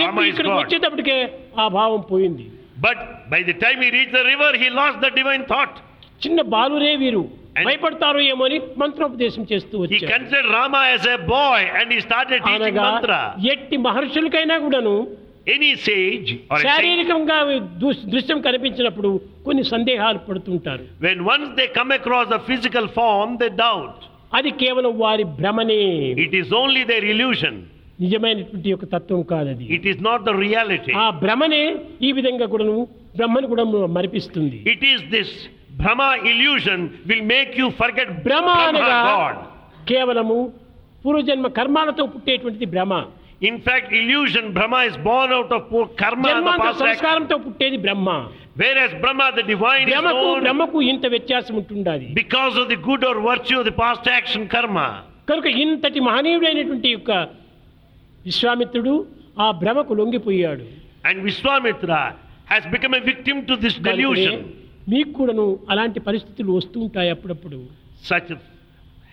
[0.00, 0.60] Rama is ఇక్కడికి God.
[0.62, 1.16] వచ్చేటప్పటికే
[1.58, 2.46] ఆ భావం పోయింది
[2.86, 2.98] But
[3.30, 5.74] by the time he reached the river, he lost the divine thought.
[6.24, 7.22] చిన్న బాలురే వీరు
[7.66, 9.76] భయపడతారో ఏమో అని మంత్రోపదేశం చేస్తూ
[10.56, 13.20] Rama as a boy and he started teaching అనగా mantra.
[13.54, 14.96] ఎట్టి మహర్షులకైనా కూడాను
[15.46, 17.36] Any sage or a saint, శారీరకంగా
[17.82, 19.10] దృ- దృశ్యం కనిపించినప్పుడు
[19.46, 23.98] కొన్ని సందేహాలు పడుతుంటారు when once they come across a physical form, they doubt.
[24.32, 25.80] అది కేవలం వారి భ్రమనే.
[26.24, 27.58] It is only their illusion
[28.04, 31.62] నిజమైనటువంటి ఒక తత్వం కాదు అది it is not the reality ఆ భ్రమనే
[32.06, 32.84] ఈ విధంగా కూడా నువ్వు
[33.18, 33.64] బ్రహ్మను కూడా
[33.98, 34.58] మరిపిస్తుంది.
[34.72, 35.34] ఇట్ ఈస్ దిస్
[35.82, 36.00] భ్రమ
[36.32, 38.48] illusion will make you forget భ్రమ
[39.90, 40.38] కేవలము
[41.04, 42.92] పూర్వజన్మ కర్మాలతో పుట్టేటువంటిది భ్రమ.
[43.48, 45.72] ఇన్ ఫ్యాక్ట్ ఇల్యూషన్ భ్రమ is born out of
[46.02, 46.24] karma
[46.82, 48.08] సంస్కారంతో పుట్టేది బ్రహ్మ.
[48.56, 53.02] Whereas Brahma, the divine, is భ్రమకు known బ్రహ్మకు ఇంత వ్యత్యాసం ఉంటుండాలి because of the good
[53.04, 54.86] or virtue of the past action karma.
[55.30, 57.10] కనుక ఇంతటి మహనీయుడైనటువంటి యొక్క
[58.24, 58.94] విశ్వామిత్రుడు
[59.38, 60.66] ఆ భ్రమకు లొంగిపోయాడు
[61.08, 61.98] And Vishwamitra
[62.52, 64.38] has become a victim to this కనుకనే delusion.
[64.92, 67.58] మీకు కూడాను అలాంటి పరిస్థితులు వస్తూ ఉంటాయి అప్పుడప్పుడు
[68.10, 68.28] Such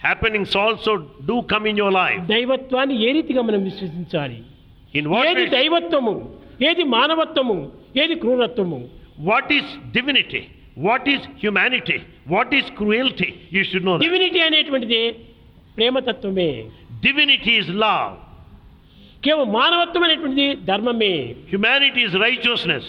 [0.04, 0.91] happenings also
[1.30, 2.20] do come in your life.
[2.34, 4.39] దైవత్వాన్ని ఏ రీతిగా మనం విశ్వసించాలి
[4.94, 6.16] In what ఏది way, దైవత్వము
[6.70, 7.58] ఏది మానవత్వము
[8.02, 8.80] ఏది క్రూరత్వము
[9.29, 10.43] what is divinity?
[10.87, 11.99] What is humanity?
[12.27, 13.31] What is cruelty?
[13.51, 14.05] You should know that.
[14.07, 15.03] Divinity అనేటువంటిది
[15.79, 16.51] ప్రేమతత్వమే
[17.03, 18.12] Divinity is love.
[19.23, 21.14] కేవలం మానవత్వం అనేటువంటిది ధర్మమే
[21.55, 22.85] Humanity is righteousness.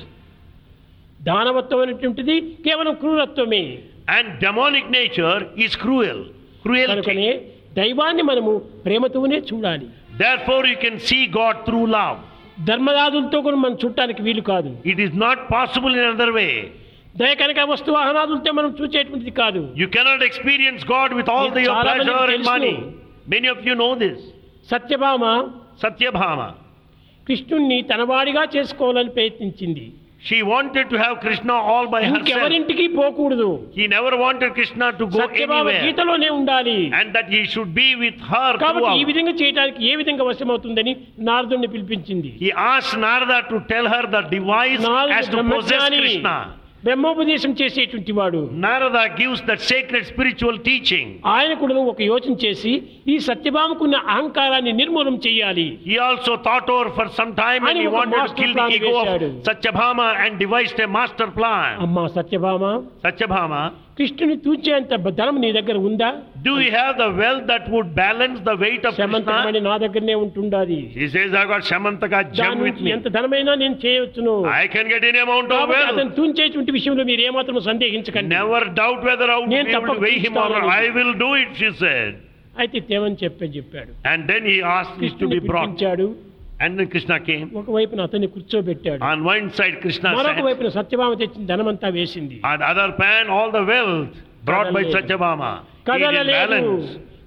[1.21, 2.35] దానవత్వం అనేటువంటిది
[2.67, 3.63] కేవలం క్రూరత్వమే
[4.17, 6.19] And demonic nature is cruel.
[6.65, 7.47] కనుకనే Cruelty.
[7.79, 8.51] దైవాన్ని మనము
[8.85, 9.87] ప్రేమతోనే చూడాలి
[10.21, 12.17] Therefore, you can see God through love.
[12.70, 14.70] ధర్మదాదులతో కూడా మనం చూడటానికి వీలు కాదు.
[14.92, 16.48] It is not possible in other way
[17.20, 19.62] దయ కనుక వస్తు వాహనాదులతో మనం చూసేటువంటిది కాదు.
[19.80, 24.22] You cannot experience God with all the your pleasure and money of you know this
[24.72, 25.24] Satyabhama
[25.82, 26.40] Satyabhama.
[27.28, 29.84] కృష్ణుణ్ణి తనవాడిగా చేసుకోవాలని ప్రయత్నించింది.
[30.24, 32.18] She wanted to have Krishna all by herself.
[32.20, 33.48] ఇంకెవరింటికి పోకూడదు
[33.78, 35.82] He never wanted Krishna to go Satyabhama anywhere.
[35.84, 39.04] గీతలోనే ఉండాలి And that he should be with her కాబట్టి ఈ.
[39.10, 40.94] విధంగా చేయడానికి ఏ విధంగా వశమవుతుందని
[41.28, 46.00] నారదుణ్ణి పిలిపించింది He asked Narada to tell her the device నారదుడు as to possess బ్రహ్మజ్ఞాని
[46.04, 46.34] Krishna.
[46.84, 48.40] బ్రహ్మోపదేశం చేసేటువంటి వాడు.
[48.64, 52.72] Narada gives that secret spiritual teaching ఆయన కూడా ఒక యోచన చేసి
[53.08, 55.66] ఈ సత్యభామకున్న అహంకారాన్ని నిర్మూలం చేయాలి.
[55.86, 59.24] He also thought over for some time and he wanted to kill the ego of
[59.48, 62.64] Satyabhama and devised a master plan అమ్మా సత్యభామ.
[63.06, 63.52] సత్యభామ
[63.98, 66.08] కృష్ణుని తూచేంత ధనం నీ దగ్గర ఉందా
[66.46, 69.60] do you have the wealth that would balance the weight of Shamantakamani?
[69.68, 71.62] నా దగ్గరనే ఉంటుండాది He says, I got
[72.32, 72.90] దాని gem with me.
[72.96, 75.92] ఎంత ధనమైనా నేను చేయవచ్చును I can get any amount of wealth.
[75.94, 80.50] అతను తూంచేటువంటి విషయంలో మీరు ఏమాత్రం సందేహించకండి Never doubt whether be నేను తప్పక weigh him or.
[80.80, 82.12] I will do it, she said.
[82.62, 85.80] అయితే తేమని చెప్పే చెప్పాడు And then he asked it to be brought.
[86.60, 87.46] Then Krishna came.
[87.56, 90.40] ఒకవైపున అతన్ని కూర్చోబెట్టాడు On one side, Krishna మరొక.
[90.40, 94.84] వైపున సత్యభామ తెచ్చిన ధనమంతా వేసింది On the other pan, all the wealth brought by
[95.88, 96.70] కదలలేదు.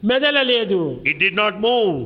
[0.03, 1.99] మెదలలేదు It did not move.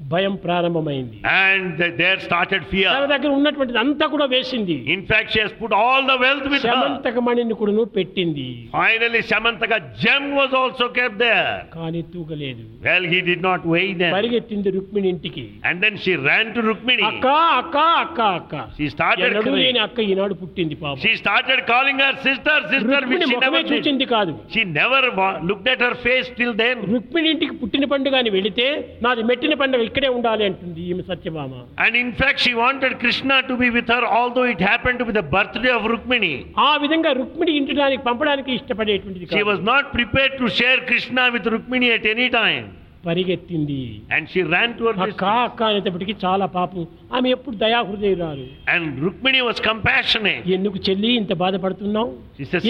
[0.00, 3.06] భయం ప్రారంభమైంది And th- there started తన.
[3.12, 6.68] దగ్గర ఉన్నటువంటిది అంతా కూడా వేసింది In fact, she has put all the wealth with her.
[6.68, 11.50] శమంతక మణిని కూడాను పెట్టింది Finally, Samantaka gem was also kept there.
[11.76, 14.12] కానీ తూగలేదు Well, he did not weigh them.
[14.16, 17.04] పరిగెత్తింది రుక్మిణి ఇంటికి And then she ran to Rukmini.
[17.10, 17.26] అక్క
[17.60, 19.62] అక్క అక్క అక్క She started ఎన్నడూ crying.
[19.64, 23.46] లేని అక్క ఈనాడు పుట్టింది పాప She started calling her sister, sister, which Rukmini she ముఖమే
[23.48, 23.72] never did.
[23.74, 26.76] చూచింది కాదు She never wa- looked at her face till then.
[26.96, 28.68] Rukmini ఇంటికి పుట్టిన పండుగ అని వెళితే
[29.06, 31.52] నాది మెట్టిన పండుగ ఇక్కడే ఉండాలి అంటుంది ఈమె Satyabhama
[31.84, 35.14] And in fact, she wanted Krishna to be with her, although it happened to be
[35.20, 36.34] the birthday of Rukmini.
[36.68, 39.48] ఆ విధంగా రుక్మిణి ఇంటికి పంపడానికి ఇష్టపడేటువంటిది She కాదు.
[39.52, 42.66] was not prepared to share Krishna with Rukmini at any time.
[43.06, 43.78] పరిగెత్తింది
[44.14, 45.24] And she ran to her అక్క.
[45.48, 46.82] అక్క అనేటప్పటికి చాలా పాపం
[47.18, 50.44] ఆమె ఎప్పుడు దయాహృదయురాలు And Rukmini was compassionate.
[50.56, 52.12] ఎందుకు చెల్లి ఇంత బాధపడుతున్నావు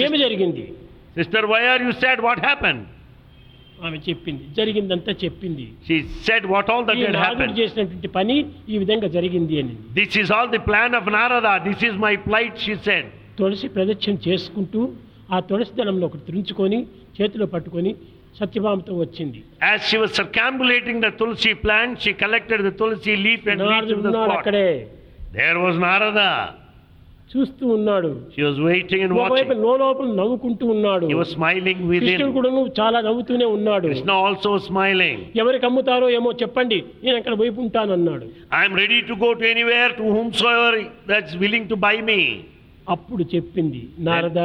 [0.05, 0.65] ఏమి జరిగింది
[1.17, 2.17] Sister, why are you sad?
[2.21, 2.81] What happened?
[3.81, 7.55] ఆమె చెప్పింది జరిగిందంతా చెప్పింది She said what all that ఈ had నాదుడు happened.
[7.59, 8.35] చేసినటువంటి పని
[8.73, 11.53] ఈ విధంగా జరిగింది అని This is all the plan of Narada.
[11.69, 13.05] This is my plight, she said.
[13.39, 14.81] తులసి ప్రదక్షిణ చేసుకుంటూ
[15.33, 16.79] ఆ తులసి దళంలో ఒకటి తుంచుకొని
[17.17, 17.91] చేతిలో పట్టుకొని
[18.39, 19.39] సత్యభామతో వచ్చింది
[19.71, 23.97] As she was circumambulating the Tulsi plant, she collected the Tulsi leaf and leaf నారదుడు
[23.97, 24.39] to the ఉన్నాడు spot.
[24.39, 24.67] అక్కడే
[25.33, 26.29] There was Narada.
[27.31, 28.09] చూస్తూ ఉన్నాడు.
[28.67, 29.03] వెయిటింగ్
[29.65, 31.05] నో లోపల నవ్వుకుంటూ ఉన్నాడు.
[31.33, 31.83] స్మైలింగ్
[32.37, 33.89] కూడా చాలా నవ్వుతూనే ఉన్నాడు.
[34.27, 36.79] ఆల్సో స్మైలింగ్ ఎవరికి అమ్ముతారో ఏమో చెప్పండి.
[37.03, 38.27] నేను అక్కడ వైపు ఉంటాను అన్నాడు.
[38.61, 40.79] I'm ready to go to anywhere to whom so ever
[41.11, 42.21] that's willing to buy me
[42.93, 44.39] అప్పుడు చెప్పింది నారద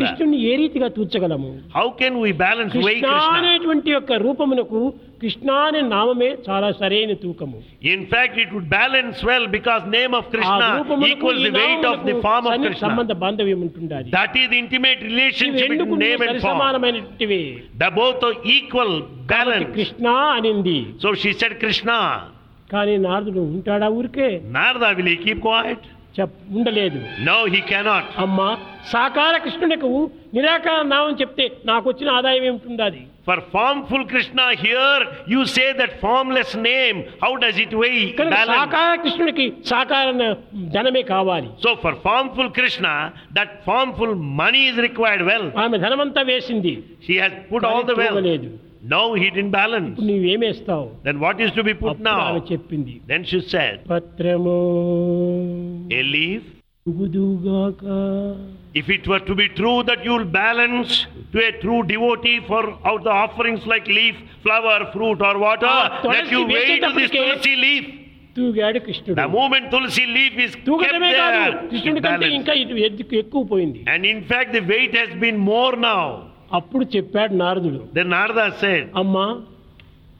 [0.00, 3.06] కృష్ణుని ఏ రీతిగా తూర్చగలము how can we balance weight
[3.38, 4.80] అనేటువంటి యొక్క రూపమునకు
[5.20, 7.58] కృష్ణ అనే నామమే చాలా సరైన తూకము
[7.92, 11.54] In fact, it would balance well because name of ఆ Krishna రూపమునకు equals ఈ the
[11.60, 12.84] weight of the నామమునకు form of సన్ని- Krishna.
[12.84, 16.46] సంబంధ బాంధవ్యం ఉంటుండాలి That is the intimate ఇవి relationship ఎందుకు between name and form.
[16.48, 17.42] సమానమైనటువంటివి
[17.84, 18.92] The both are equal,
[19.34, 19.70] balance.
[19.76, 20.06] Krishna
[20.36, 21.98] అనింది So she said Krishna.
[22.74, 24.28] కానీ నారదుడు ఉంటాడా ఊరికే
[24.98, 25.82] will he keep quiet?
[26.16, 26.98] చెప్ ఉండలేదు.
[27.28, 28.40] నౌ హీ కెనాట్ అమ్మ
[28.92, 29.90] సాకార కృష్ణునికు
[30.36, 35.02] నిరాకార నామం చెప్తే నాకు వచ్చిన ఆదాయం ఏమిటి for form full Krishna here
[35.32, 38.04] you say that formless name how does it weigh
[38.52, 40.06] సాకార కృష్ణునికి సాకార
[40.76, 41.48] ధనమే కావాలి.
[41.64, 42.86] So for form full Krishna
[43.38, 46.74] that form full money is required well ఆమె ధనమంతా వేసింది.
[47.06, 48.48] She has put all the wealth
[48.82, 49.88] No, he didn't balance.
[49.90, 52.46] ఇప్పుడు నువ్వేమేస్తావు Then what is to be put అప్పుడు ఆమె now?
[52.52, 54.56] చెప్పింది Then she said, పత్రము
[56.00, 56.42] a leaf.
[56.86, 57.84] తూగుదుగాక
[58.74, 60.90] If it were to be true that you will balance
[61.32, 62.60] to a true devotee for
[62.90, 66.90] out the offerings like leaf, flower, fruit or water, Ah, that you tulsi weigh to
[66.90, 67.86] this వేసేటప్పటికే- tulsi leaf.
[68.36, 72.36] తూగాడు కృష్ణుడు The moment tulsi leaf is kept తూగటమే కాదు there, కృష్ణుడి it కంటే balance.
[72.38, 76.04] ఇంకా ఇటు ఎద్దుకు ఎక్కువ పోయింది And in fact, the weight has been more now.
[76.56, 77.80] అప్పుడు చెప్పాడు నారదుడు.
[78.14, 78.40] నారద
[78.96, 79.24] అమ్మా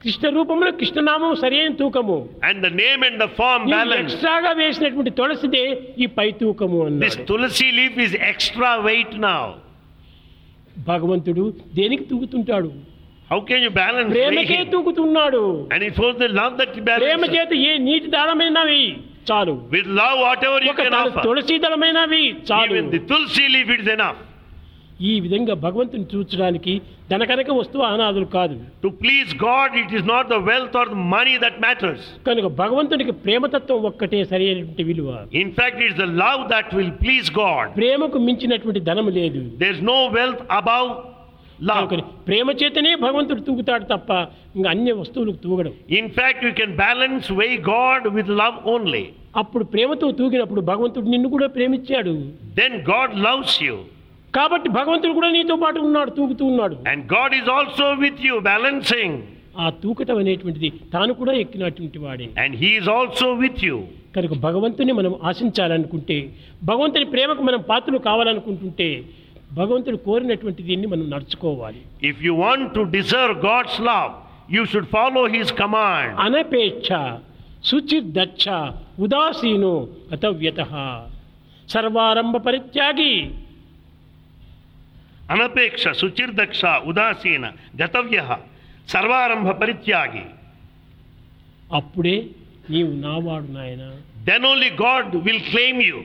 [0.03, 2.29] కృష్ణ రూపంలో కృష్ణ నామం సరైన తూకము.
[2.43, 5.63] And the name and the form balance ఎక్స్ట్రాగా వేసినటువంటి తులసిదే
[5.99, 9.41] ఈ పై తూకము అన్నది this tulsi leaf is extra weight now
[10.91, 11.45] భగవంతుడు
[11.79, 12.71] దేనికి తూగుతుంటాడు?
[13.31, 15.43] హౌ కెన్ యు బ్యాలెన్స్ ప్రేమకే తూగుతున్నాడు.
[15.73, 18.81] And it for the love that balance ప్రేమ చేత ఏ నీటి దారమైనవి
[19.31, 19.55] చాలు.
[19.75, 20.15] With love
[20.51, 22.81] whatever you can offer తులసి దళమైనవి చాలు.
[22.95, 24.21] The tulsi leaf it's enough
[25.09, 26.73] ఈ విధంగా భగవంతుని చూచడానికి
[27.11, 28.55] ధనకనక వస్తువు అనాథులు కాదు.
[28.85, 33.13] To please God it is not the wealth or the money that matters కనుక భగవంతునికి
[33.25, 35.11] ప్రేమతత్వం ఒక్కటే సరైనటువంటి విలువ.
[35.41, 39.43] In fact it's the love that will please God ప్రేమకు మించినటువంటి ధనం లేదు.
[39.61, 40.89] There is no wealth above
[41.69, 41.87] love
[42.27, 44.11] ప్రేమ చేతనే భగవంతుడు తూగుతాడు తప్ప
[44.57, 45.73] ఇంకా అన్ని వస్తువులకు తూగడం.
[45.99, 49.05] In fact you can balance weigh God with love only
[49.41, 52.13] అప్పుడు ప్రేమతో తూగినప్పుడు భగవంతుడు నిన్ను కూడా ప్రేమించాడు.
[52.61, 53.77] దెన్ గాడ్ లవ్స్ యూ
[54.33, 59.11] కాబట్టి భగవంతుడు కూడా నీతో పాటు ఉన్నాడు తూగుతూ ఉన్నాడు And God is also with you, balancing.
[59.55, 63.77] ఆ తూకటం అనేటువంటిది తాను కూడా ఎక్కినటువంటి వాడే And He is also with you.
[64.15, 66.17] కనుక భగవంతుని మనం ఆశించాలనుకుంటే
[66.63, 68.89] భగవంతుని ప్రేమకు మనం పాత్రలు కావాలనుకుంటుంటే
[69.51, 74.11] భగవంతుడు కోరినటువంటి దీన్ని మనం నడుచుకోవాలి If you want to deserve God's love,
[74.49, 76.09] you should follow His command.
[76.25, 76.89] అనపేక్ష
[77.69, 78.45] శుచిర్దక్ష
[78.99, 79.73] ఉదాసీనో
[80.11, 80.61] గతవ్యత
[81.67, 83.13] సర్వారంభ పరిత్యాగి
[85.29, 87.45] అనపేక్ష సుచిర్దక్ష ఉదాసీన
[87.81, 88.37] గతవ్య
[88.87, 90.25] సర్వారంభ పరిత్యాగి.
[91.73, 92.15] అప్పుడే
[92.69, 93.83] నీవు నావాడు నాయన.
[94.29, 95.99] Then only God will claim you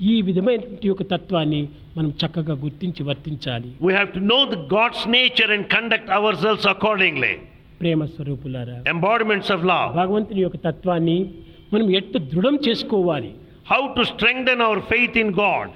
[0.00, 3.68] ఈ విధమైనటువంటి యొక్క తత్వాన్ని మనం చక్కగా గుర్తించి వర్తించాలి.
[3.82, 7.34] We have to know the God's nature and conduct our selves accordingly
[7.80, 11.18] ప్రేమ స్వరూపులారా ఎంబాడిమెంట్స్ ఆఫ్ లా భగవంతుని యొక్క తత్వాన్ని
[11.72, 13.30] మనం ఎట్టు దృఢం చేసుకోవాలి?
[13.72, 15.70] How to strength our faith in God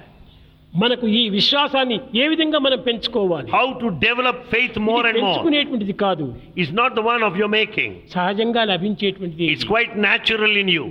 [0.73, 3.47] మనకు ఈ విశ్వాసాన్ని ఏ విధంగా మనం పెంచుకోవాలి?
[3.55, 6.25] How to develop faith more and more పెంచుకునేటువంటిది కాదు.
[6.63, 10.85] Is not the one of your making సహజంగా లభించేటువంటిది is quite natural in you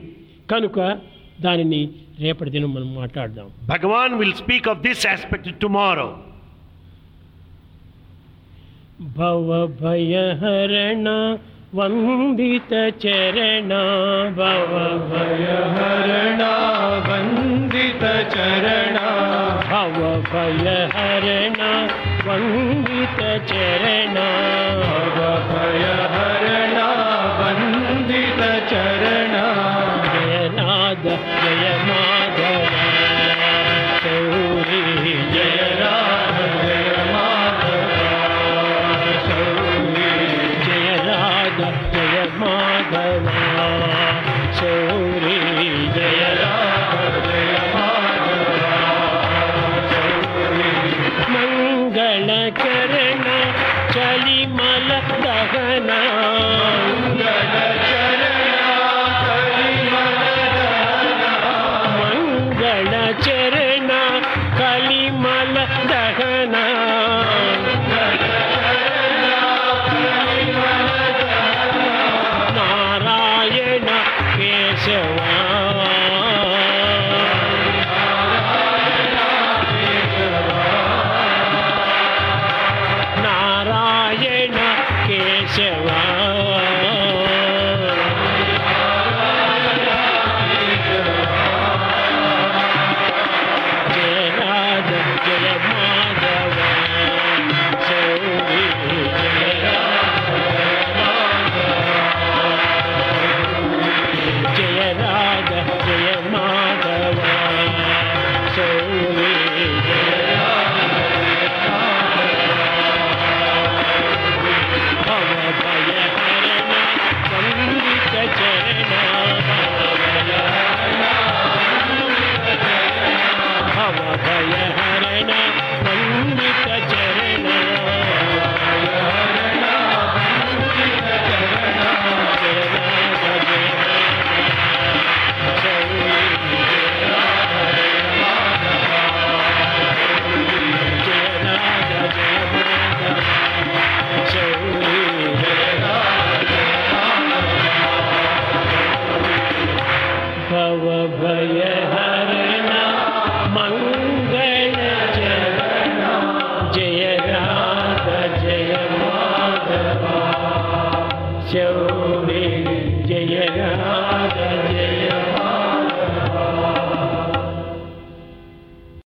[0.52, 0.78] కనుక
[1.46, 1.82] దానిని
[2.24, 3.46] రేపటి దినం మనం మాట్లాడదాం.
[3.68, 6.08] Bhagawan will speak of this aspect tomorrow
[9.16, 9.48] భవ
[9.80, 10.12] భయ
[10.42, 11.08] హరణ
[11.76, 12.88] वन्दितचरणा
[14.36, 14.72] भाव
[15.10, 15.44] भय
[15.76, 16.50] हरणा
[17.08, 19.06] वन्दीतचरणा
[19.70, 19.98] भाव
[20.32, 21.70] भय हरणा
[25.48, 26.11] भय